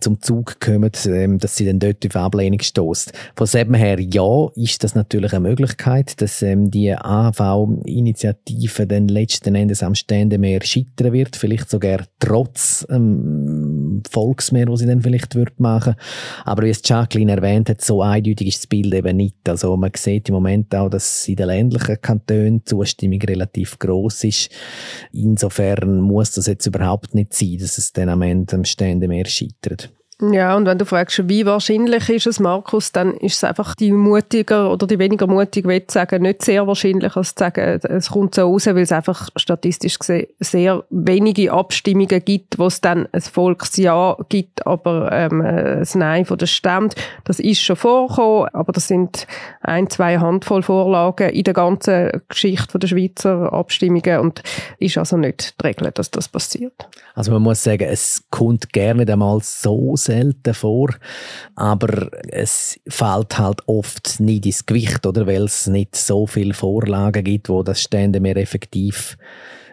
zum 0.00 0.20
Zug 0.20 0.60
kommen, 0.60 0.92
ähm, 1.06 1.38
dass 1.38 1.56
sie 1.56 1.66
dann 1.66 1.80
dort 1.80 2.06
auf 2.06 2.14
Ablehnung 2.14 2.60
stoßt. 2.60 3.12
Von 3.34 3.46
dem 3.52 3.74
her, 3.74 3.98
ja, 4.00 4.48
ist 4.54 4.84
das 4.84 4.94
natürlich 4.94 5.32
eine 5.32 5.48
Möglichkeit, 5.48 6.20
dass 6.22 6.40
ähm, 6.42 6.70
die 6.70 6.94
AV-Initiative 6.94 8.86
dann 8.86 9.08
letzten 9.08 9.56
Endes 9.56 9.82
am 9.82 9.96
Ständemeer 9.96 10.62
scheitern 10.62 11.12
wird, 11.12 11.34
vielleicht 11.34 11.68
sogar 11.68 12.04
trotz 12.20 12.86
ähm, 12.90 14.02
Volksmeer, 14.08 14.68
wo 14.68 14.76
sie 14.76 14.86
dann 14.86 15.02
vielleicht 15.02 15.34
wird 15.34 15.58
machen. 15.58 15.96
Aber 16.44 16.62
wie 16.62 16.70
es 16.70 16.82
Jacqueline 16.84 17.32
erwähnt 17.32 17.70
hat, 17.70 17.80
so 17.80 18.02
eindeutig 18.02 18.48
ist 18.48 18.58
das 18.58 18.66
Bild 18.68 18.94
eben 18.94 19.16
nicht. 19.16 19.48
Also 19.48 19.76
man 19.76 19.90
sieht 19.96 20.28
im 20.28 20.36
Moment 20.36 20.72
auch, 20.76 20.88
dass 20.88 21.26
in 21.26 21.36
den 21.36 21.46
ländlichen 21.48 22.00
Kantonen 22.00 22.64
Zustimmung 22.64 23.15
Wahrnehmung 23.16 23.28
relativ 23.28 23.78
groß 23.78 24.24
ist. 24.24 24.50
Insofern 25.12 26.00
muss 26.00 26.32
das 26.32 26.46
jetzt 26.46 26.66
überhaupt 26.66 27.14
nicht 27.14 27.34
sein, 27.34 27.58
dass 27.58 27.78
es 27.78 27.92
dann 27.92 28.08
am 28.08 28.22
Ende 28.22 28.54
am 28.54 28.64
Ständemeer 28.64 29.26
scheitert. 29.26 29.90
Ja, 30.22 30.56
und 30.56 30.64
wenn 30.64 30.78
du 30.78 30.86
fragst, 30.86 31.28
wie 31.28 31.44
wahrscheinlich 31.44 32.08
ist 32.08 32.26
es, 32.26 32.40
Markus, 32.40 32.90
dann 32.90 33.12
ist 33.18 33.34
es 33.34 33.44
einfach 33.44 33.74
die 33.74 33.92
mutiger 33.92 34.72
oder 34.72 34.86
die 34.86 34.98
weniger 34.98 35.26
mutig, 35.26 35.66
will 35.66 35.84
sagen, 35.88 36.22
nicht 36.22 36.42
sehr 36.42 36.66
wahrscheinlich, 36.66 37.14
als 37.16 37.34
zu 37.34 37.44
sagen, 37.44 37.78
es 37.82 38.08
kommt 38.08 38.34
so 38.34 38.50
raus, 38.50 38.64
weil 38.64 38.78
es 38.78 38.92
einfach 38.92 39.28
statistisch 39.36 39.98
gesehen 39.98 40.28
sehr 40.40 40.84
wenige 40.88 41.52
Abstimmungen 41.52 42.24
gibt, 42.24 42.58
wo 42.58 42.68
es 42.68 42.80
dann 42.80 43.06
ein 43.12 43.20
Volksja 43.20 44.16
gibt, 44.30 44.66
aber 44.66 45.12
ähm, 45.12 45.42
ein 45.42 45.86
Nein 45.92 46.24
von 46.24 46.38
der 46.38 46.46
Stämme. 46.46 46.88
Das 47.24 47.38
ist 47.38 47.60
schon 47.60 47.76
vorgekommen, 47.76 48.48
aber 48.54 48.72
das 48.72 48.88
sind 48.88 49.26
ein, 49.60 49.90
zwei 49.90 50.18
Handvoll 50.18 50.62
Vorlagen 50.62 51.28
in 51.28 51.44
der 51.44 51.52
ganzen 51.52 52.22
Geschichte 52.28 52.78
der 52.78 52.88
Schweizer 52.88 53.52
Abstimmungen 53.52 54.20
und 54.20 54.42
ist 54.78 54.96
also 54.96 55.18
nicht 55.18 55.60
die 55.60 55.66
Regel, 55.66 55.90
dass 55.90 56.10
das 56.10 56.28
passiert. 56.28 56.88
Also 57.14 57.32
man 57.32 57.42
muss 57.42 57.62
sagen, 57.62 57.86
es 57.86 58.24
kommt 58.30 58.72
gerne 58.72 59.10
einmal 59.10 59.40
so 59.42 59.94
selten 60.06 60.54
vor, 60.54 60.90
aber 61.54 62.10
es 62.28 62.78
fällt 62.88 63.38
halt 63.38 63.62
oft 63.66 64.20
nicht 64.20 64.46
ins 64.46 64.66
Gewicht, 64.66 65.06
oder? 65.06 65.26
Weil 65.26 65.44
es 65.44 65.66
nicht 65.66 65.96
so 65.96 66.26
viele 66.26 66.54
Vorlagen 66.54 67.24
gibt, 67.24 67.48
wo 67.48 67.62
das 67.62 67.82
Stände 67.82 68.20
mehr 68.20 68.36
effektiv 68.36 69.16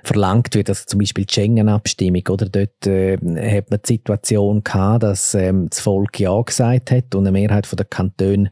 verlangt 0.03 0.53
wird, 0.53 0.69
also 0.69 0.83
zum 0.85 0.99
Beispiel 0.99 1.25
die 1.25 1.33
Schengen-Abstimmung, 1.33 2.23
oder 2.29 2.49
dort 2.49 2.85
äh, 2.85 3.15
hat 3.17 3.71
man 3.71 3.79
die 3.85 3.93
Situation 3.93 4.63
gehabt, 4.63 5.03
dass 5.03 5.33
ähm, 5.33 5.69
das 5.69 5.79
Volk 5.79 6.19
Ja 6.19 6.41
gesagt 6.41 6.91
hat 6.91 7.15
und 7.15 7.25
eine 7.25 7.31
Mehrheit 7.31 7.67
der 7.71 7.85
Kantone 7.85 8.51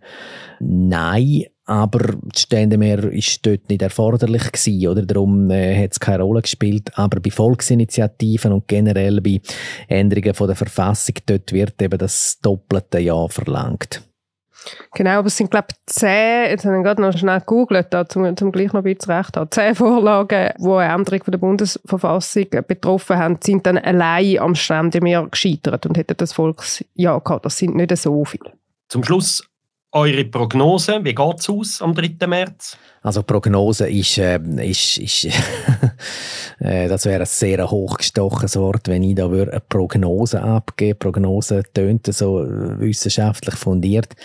Nein 0.60 1.46
aber 1.72 2.16
das 2.24 2.42
Ständemeer 2.42 3.06
ist 3.14 3.46
dort 3.46 3.70
nicht 3.70 3.82
erforderlich 3.82 4.52
gewesen, 4.52 4.88
oder? 4.90 5.04
Darum 5.04 5.50
äh, 5.50 5.82
hat 5.82 5.94
es 5.94 6.00
keine 6.02 6.24
Rolle 6.24 6.42
gespielt. 6.42 6.92
Aber 6.96 7.22
bei 7.22 7.32
Volksinitiativen 7.32 8.52
und 8.52 8.68
generell 8.68 9.22
bei 9.22 9.40
Änderungen 9.88 10.34
von 10.34 10.48
der 10.48 10.58
Verfassung, 10.58 11.16
dort 11.26 11.54
wird 11.54 11.82
eben 11.82 11.98
das 11.98 12.40
doppelte 12.42 13.00
Ja 13.00 13.26
verlangt. 13.30 14.04
Genau, 14.94 15.12
aber 15.12 15.28
es 15.28 15.38
sind, 15.38 15.50
glaube 15.50 15.68
ich, 15.72 15.78
zehn, 15.86 16.50
jetzt 16.50 16.66
habe 16.66 16.78
ich 16.78 16.84
gerade 16.84 17.02
noch 17.02 17.18
schnell 17.18 17.40
gegoogelt, 17.40 17.88
da, 17.90 18.08
zum, 18.08 18.36
zum 18.36 18.52
gleich 18.52 18.74
noch 18.74 18.84
ein 18.84 18.94
bisschen 18.94 19.14
recht 19.14 19.38
haben, 19.38 19.50
zehn 19.50 19.74
Vorlagen, 19.74 20.50
die 20.60 20.68
eine 20.68 20.94
Änderung 20.94 21.24
von 21.24 21.32
der 21.32 21.40
Bundesverfassung 21.40 22.48
betroffen 22.68 23.18
haben, 23.18 23.40
sind 23.42 23.66
dann 23.66 23.78
allein 23.78 24.40
am 24.40 24.56
Ständemeer 24.56 25.26
gescheitert 25.32 25.86
und 25.86 25.98
hätten 25.98 26.18
das 26.18 26.34
Volksjahr 26.34 27.22
gehabt. 27.22 27.46
Das 27.46 27.58
sind 27.58 27.76
nicht 27.76 27.96
so 27.98 28.24
viele. 28.26 28.52
Zum 28.88 29.04
Schluss 29.04 29.42
eure 29.94 30.26
Prognose, 30.26 31.04
wie 31.04 31.14
geht 31.14 31.40
es 31.40 31.50
aus 31.50 31.82
am 31.82 31.94
3. 31.94 32.28
März? 32.28 32.78
Also 33.02 33.24
Prognose 33.24 33.90
ist, 33.90 34.18
äh, 34.20 34.40
ist, 34.64 34.98
ist 34.98 35.26
äh, 36.60 36.88
das 36.88 37.06
wäre 37.06 37.22
ein 37.22 37.26
sehr 37.26 37.70
hochgestochenes 37.70 38.56
Wort, 38.58 38.88
wenn 38.88 39.04
ich 39.04 39.16
da 39.16 39.32
würde 39.32 39.52
eine 39.52 39.62
Prognose 39.62 40.42
abgeben. 40.42 41.00
Prognose 41.00 41.64
tönt 41.74 42.06
so 42.14 42.46
wissenschaftlich 42.46 43.56
fundiert. 43.56 44.16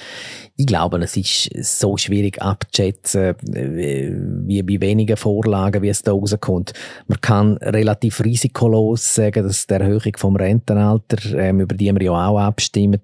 Ich 0.58 0.66
glaube, 0.66 0.98
es 0.98 1.16
ist 1.18 1.78
so 1.78 1.98
schwierig 1.98 2.40
abzuschätzen, 2.40 3.34
wie 3.42 4.62
bei 4.62 4.80
wenigen 4.80 5.18
Vorlagen, 5.18 5.82
wie 5.82 5.90
es 5.90 6.02
da 6.02 6.12
rauskommt. 6.12 6.72
Man 7.08 7.20
kann 7.20 7.58
relativ 7.58 8.24
risikolos 8.24 9.14
sagen, 9.14 9.44
dass 9.44 9.66
die 9.66 9.74
Erhöhung 9.74 10.16
vom 10.16 10.36
Rentenalter, 10.36 11.18
ähm, 11.36 11.60
über 11.60 11.74
die 11.74 11.92
wir 11.92 12.02
ja 12.02 12.28
auch 12.28 12.38
abstimmen, 12.38 13.02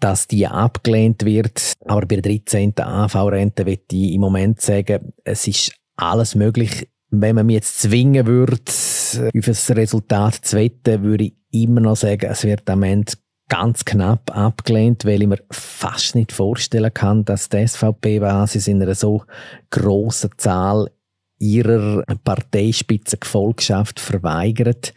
dass 0.00 0.26
die 0.26 0.46
abgelehnt 0.46 1.24
wird. 1.24 1.74
Aber 1.84 2.00
bei 2.00 2.16
der 2.16 2.32
13. 2.32 2.74
AV-Rente 2.76 3.64
wird 3.64 3.92
ich 3.92 4.14
im 4.14 4.22
Moment 4.22 4.60
sagen, 4.60 5.12
es 5.22 5.46
ist 5.46 5.72
alles 5.94 6.34
möglich. 6.34 6.88
Wenn 7.10 7.36
man 7.36 7.46
mich 7.46 7.54
jetzt 7.54 7.82
zwingen 7.82 8.26
würde, 8.26 8.60
auf 8.66 9.44
das 9.46 9.70
Resultat 9.70 10.34
zu 10.42 10.56
wetten, 10.56 11.04
würde 11.04 11.24
ich 11.24 11.34
immer 11.52 11.80
noch 11.80 11.96
sagen, 11.96 12.28
es 12.28 12.42
wird 12.42 12.68
am 12.68 12.82
Ende 12.82 13.12
ganz 13.48 13.84
knapp 13.84 14.36
abgelehnt, 14.36 15.04
weil 15.04 15.22
ich 15.22 15.28
mir 15.28 15.38
fast 15.50 16.14
nicht 16.14 16.32
vorstellen 16.32 16.92
kann, 16.92 17.24
dass 17.24 17.48
die 17.48 17.66
SVP-Basis 17.66 18.68
in 18.68 18.82
einer 18.82 18.94
so 18.94 19.22
grossen 19.70 20.30
Zahl 20.36 20.90
ihrer 21.38 22.02
Parteispitze 22.24 23.18
Gefolgschaft 23.18 24.00
verweigert. 24.00 24.94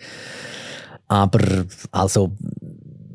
Aber 1.08 1.66
also 1.92 2.32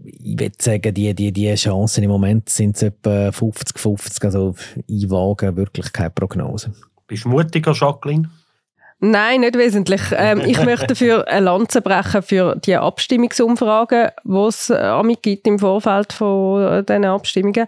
ich 0.04 0.38
würde 0.38 0.56
sagen, 0.58 0.94
die, 0.94 1.14
die, 1.14 1.32
die 1.32 1.54
Chancen 1.54 2.04
im 2.04 2.10
Moment 2.10 2.48
sind 2.48 2.80
etwa 2.82 3.28
50-50. 3.28 4.24
Also 4.24 4.54
ich 4.86 5.10
wage 5.10 5.56
wirklich 5.56 5.92
keine 5.92 6.10
Prognose. 6.10 6.72
Bist 7.06 7.24
du 7.24 7.28
mutiger, 7.28 7.72
Jacqueline? 7.72 8.30
Nein, 9.04 9.40
nicht 9.42 9.58
wesentlich. 9.58 10.00
Ähm, 10.16 10.40
ich 10.46 10.62
möchte 10.64 10.86
dafür 10.86 11.28
eine 11.28 11.44
Lanze 11.44 11.82
brechen 11.82 12.22
für 12.22 12.56
die 12.56 12.74
Abstimmungsumfragen, 12.74 14.08
die 14.24 14.36
es 14.36 14.70
äh, 14.70 15.16
gibt 15.20 15.46
im 15.46 15.58
Vorfeld 15.58 16.14
von 16.14 16.62
äh, 16.62 16.82
diesen 16.82 17.04
Abstimmungen. 17.04 17.66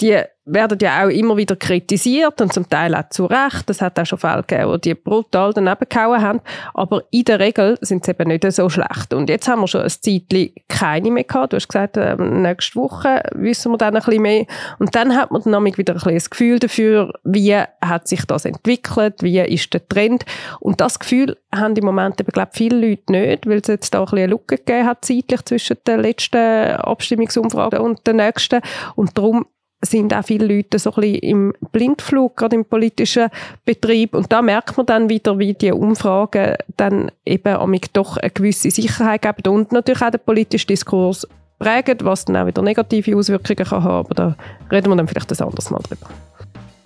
Die 0.00 0.22
werden 0.44 0.78
ja 0.80 1.04
auch 1.04 1.08
immer 1.08 1.36
wieder 1.36 1.54
kritisiert 1.54 2.40
und 2.40 2.52
zum 2.52 2.68
Teil 2.68 2.94
auch 2.94 3.08
zu 3.10 3.26
Recht. 3.26 3.70
Es 3.70 3.80
hat 3.80 3.98
auch 3.98 4.06
schon 4.06 4.18
Fälle 4.18 4.42
gegeben, 4.42 4.80
die 4.80 4.94
brutal 4.94 5.52
daneben 5.52 5.86
gehauen 5.88 6.20
haben. 6.20 6.40
Aber 6.74 7.04
in 7.10 7.24
der 7.24 7.38
Regel 7.38 7.78
sind 7.80 8.04
sie 8.04 8.10
eben 8.10 8.28
nicht 8.28 8.50
so 8.52 8.68
schlecht. 8.68 9.14
Und 9.14 9.28
jetzt 9.28 9.46
haben 9.46 9.60
wir 9.60 9.68
schon 9.68 9.82
ein 9.82 9.90
Zeitchen 9.90 10.50
keine 10.68 11.10
mehr 11.12 11.24
gehabt. 11.24 11.52
Du 11.52 11.56
hast 11.56 11.68
gesagt, 11.68 11.96
äh, 11.96 12.16
nächste 12.16 12.74
Woche 12.74 13.22
wissen 13.34 13.70
wir 13.70 13.78
dann 13.78 13.94
ein 13.94 14.02
bisschen 14.02 14.22
mehr. 14.22 14.46
Und 14.80 14.94
dann 14.96 15.16
hat 15.16 15.30
man 15.30 15.42
dann 15.42 15.64
wieder 15.64 15.92
ein 15.92 15.98
bisschen 15.98 16.14
das 16.14 16.30
Gefühl 16.30 16.58
dafür, 16.58 17.12
wie 17.22 17.54
hat 17.54 18.08
sich 18.08 18.24
das 18.26 18.44
entwickelt, 18.44 19.22
wie 19.22 19.38
ist 19.38 19.72
der 19.72 19.86
Trend. 19.86 20.24
Und 20.58 20.80
das 20.80 20.98
Gefühl 20.98 21.36
haben 21.54 21.76
im 21.76 21.84
Moment 21.84 22.20
eben, 22.20 22.32
glaube 22.32 22.50
viele 22.54 22.88
Leute 22.88 23.12
nicht, 23.12 23.46
weil 23.46 23.58
es 23.58 23.68
jetzt 23.68 23.94
da 23.94 24.00
ein 24.00 24.04
bisschen 24.06 24.18
eine 24.18 24.26
Lücke 24.26 24.56
gegeben 24.56 24.86
hat 24.86 25.04
zeitlich 25.04 25.44
zwischen 25.44 25.76
der 25.86 25.98
letzten 25.98 26.76
Abstimmungsumfrage 26.76 27.80
und 27.80 28.04
der 28.06 28.14
nächsten. 28.14 28.60
Und 28.96 29.16
darum 29.16 29.46
sind 29.82 30.14
auch 30.14 30.24
viele 30.24 30.46
Leute 30.46 30.78
so 30.78 30.90
ein 30.92 31.00
bisschen 31.00 31.18
im 31.18 31.52
Blindflug, 31.72 32.36
gerade 32.36 32.56
im 32.56 32.64
politischen 32.64 33.28
Betrieb. 33.64 34.14
Und 34.14 34.32
da 34.32 34.40
merkt 34.40 34.76
man 34.76 34.86
dann 34.86 35.08
wieder, 35.08 35.38
wie 35.38 35.54
die 35.54 35.72
Umfragen 35.72 36.54
dann 36.76 37.10
eben 37.26 37.54
amig 37.54 37.92
doch 37.92 38.16
eine 38.16 38.30
gewisse 38.30 38.70
Sicherheit 38.70 39.22
geben 39.22 39.52
und 39.52 39.72
natürlich 39.72 40.02
auch 40.02 40.10
den 40.10 40.20
politischen 40.24 40.68
Diskurs 40.68 41.26
prägen, 41.58 41.98
was 42.02 42.24
dann 42.24 42.36
auch 42.36 42.46
wieder 42.46 42.62
negative 42.62 43.16
Auswirkungen 43.16 43.64
kann 43.64 43.82
haben. 43.82 44.06
Aber 44.06 44.14
da 44.14 44.36
reden 44.70 44.90
wir 44.90 44.96
dann 44.96 45.08
vielleicht 45.08 45.32
ein 45.32 45.46
anderes 45.46 45.70
Mal 45.70 45.80
drüber. 45.80 46.06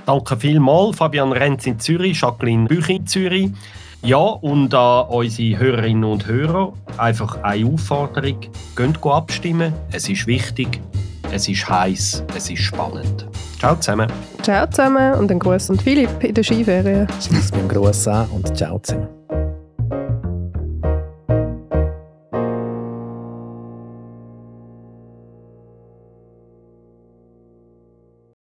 Danke 0.06 0.36
vielmals, 0.36 0.96
Fabian 0.96 1.32
Renz 1.32 1.66
in 1.66 1.78
Zürich, 1.78 2.20
Jacqueline 2.20 2.66
Büch 2.66 2.88
in 2.88 3.06
Zürich. 3.06 3.50
Ja, 4.02 4.18
und 4.18 4.72
an 4.72 5.08
unsere 5.08 5.58
Hörerinnen 5.58 6.04
und 6.04 6.26
Hörer 6.26 6.72
einfach 6.96 7.42
eine 7.42 7.66
Aufforderung. 7.66 8.38
Geht 8.76 9.04
abstimmen, 9.04 9.72
es 9.90 10.08
ist 10.08 10.26
wichtig 10.26 10.80
es 11.36 11.48
ist 11.48 11.68
heiß, 11.68 12.24
es 12.34 12.50
ist 12.50 12.62
spannend. 12.62 13.26
Ciao 13.58 13.76
zusammen. 13.76 14.10
Ciao 14.42 14.66
zusammen 14.66 15.14
und 15.14 15.30
ein 15.30 15.38
Gruß 15.38 15.70
an 15.70 15.78
Philipp 15.78 16.24
in 16.24 16.34
der 16.34 16.42
Skiferien. 16.42 17.06
Schließ 17.20 17.52
mit 17.52 17.60
dem 17.60 17.68
Gruß 17.68 18.08
an 18.08 18.28
und 18.30 18.56
ciao 18.56 18.78
zusammen. 18.78 19.08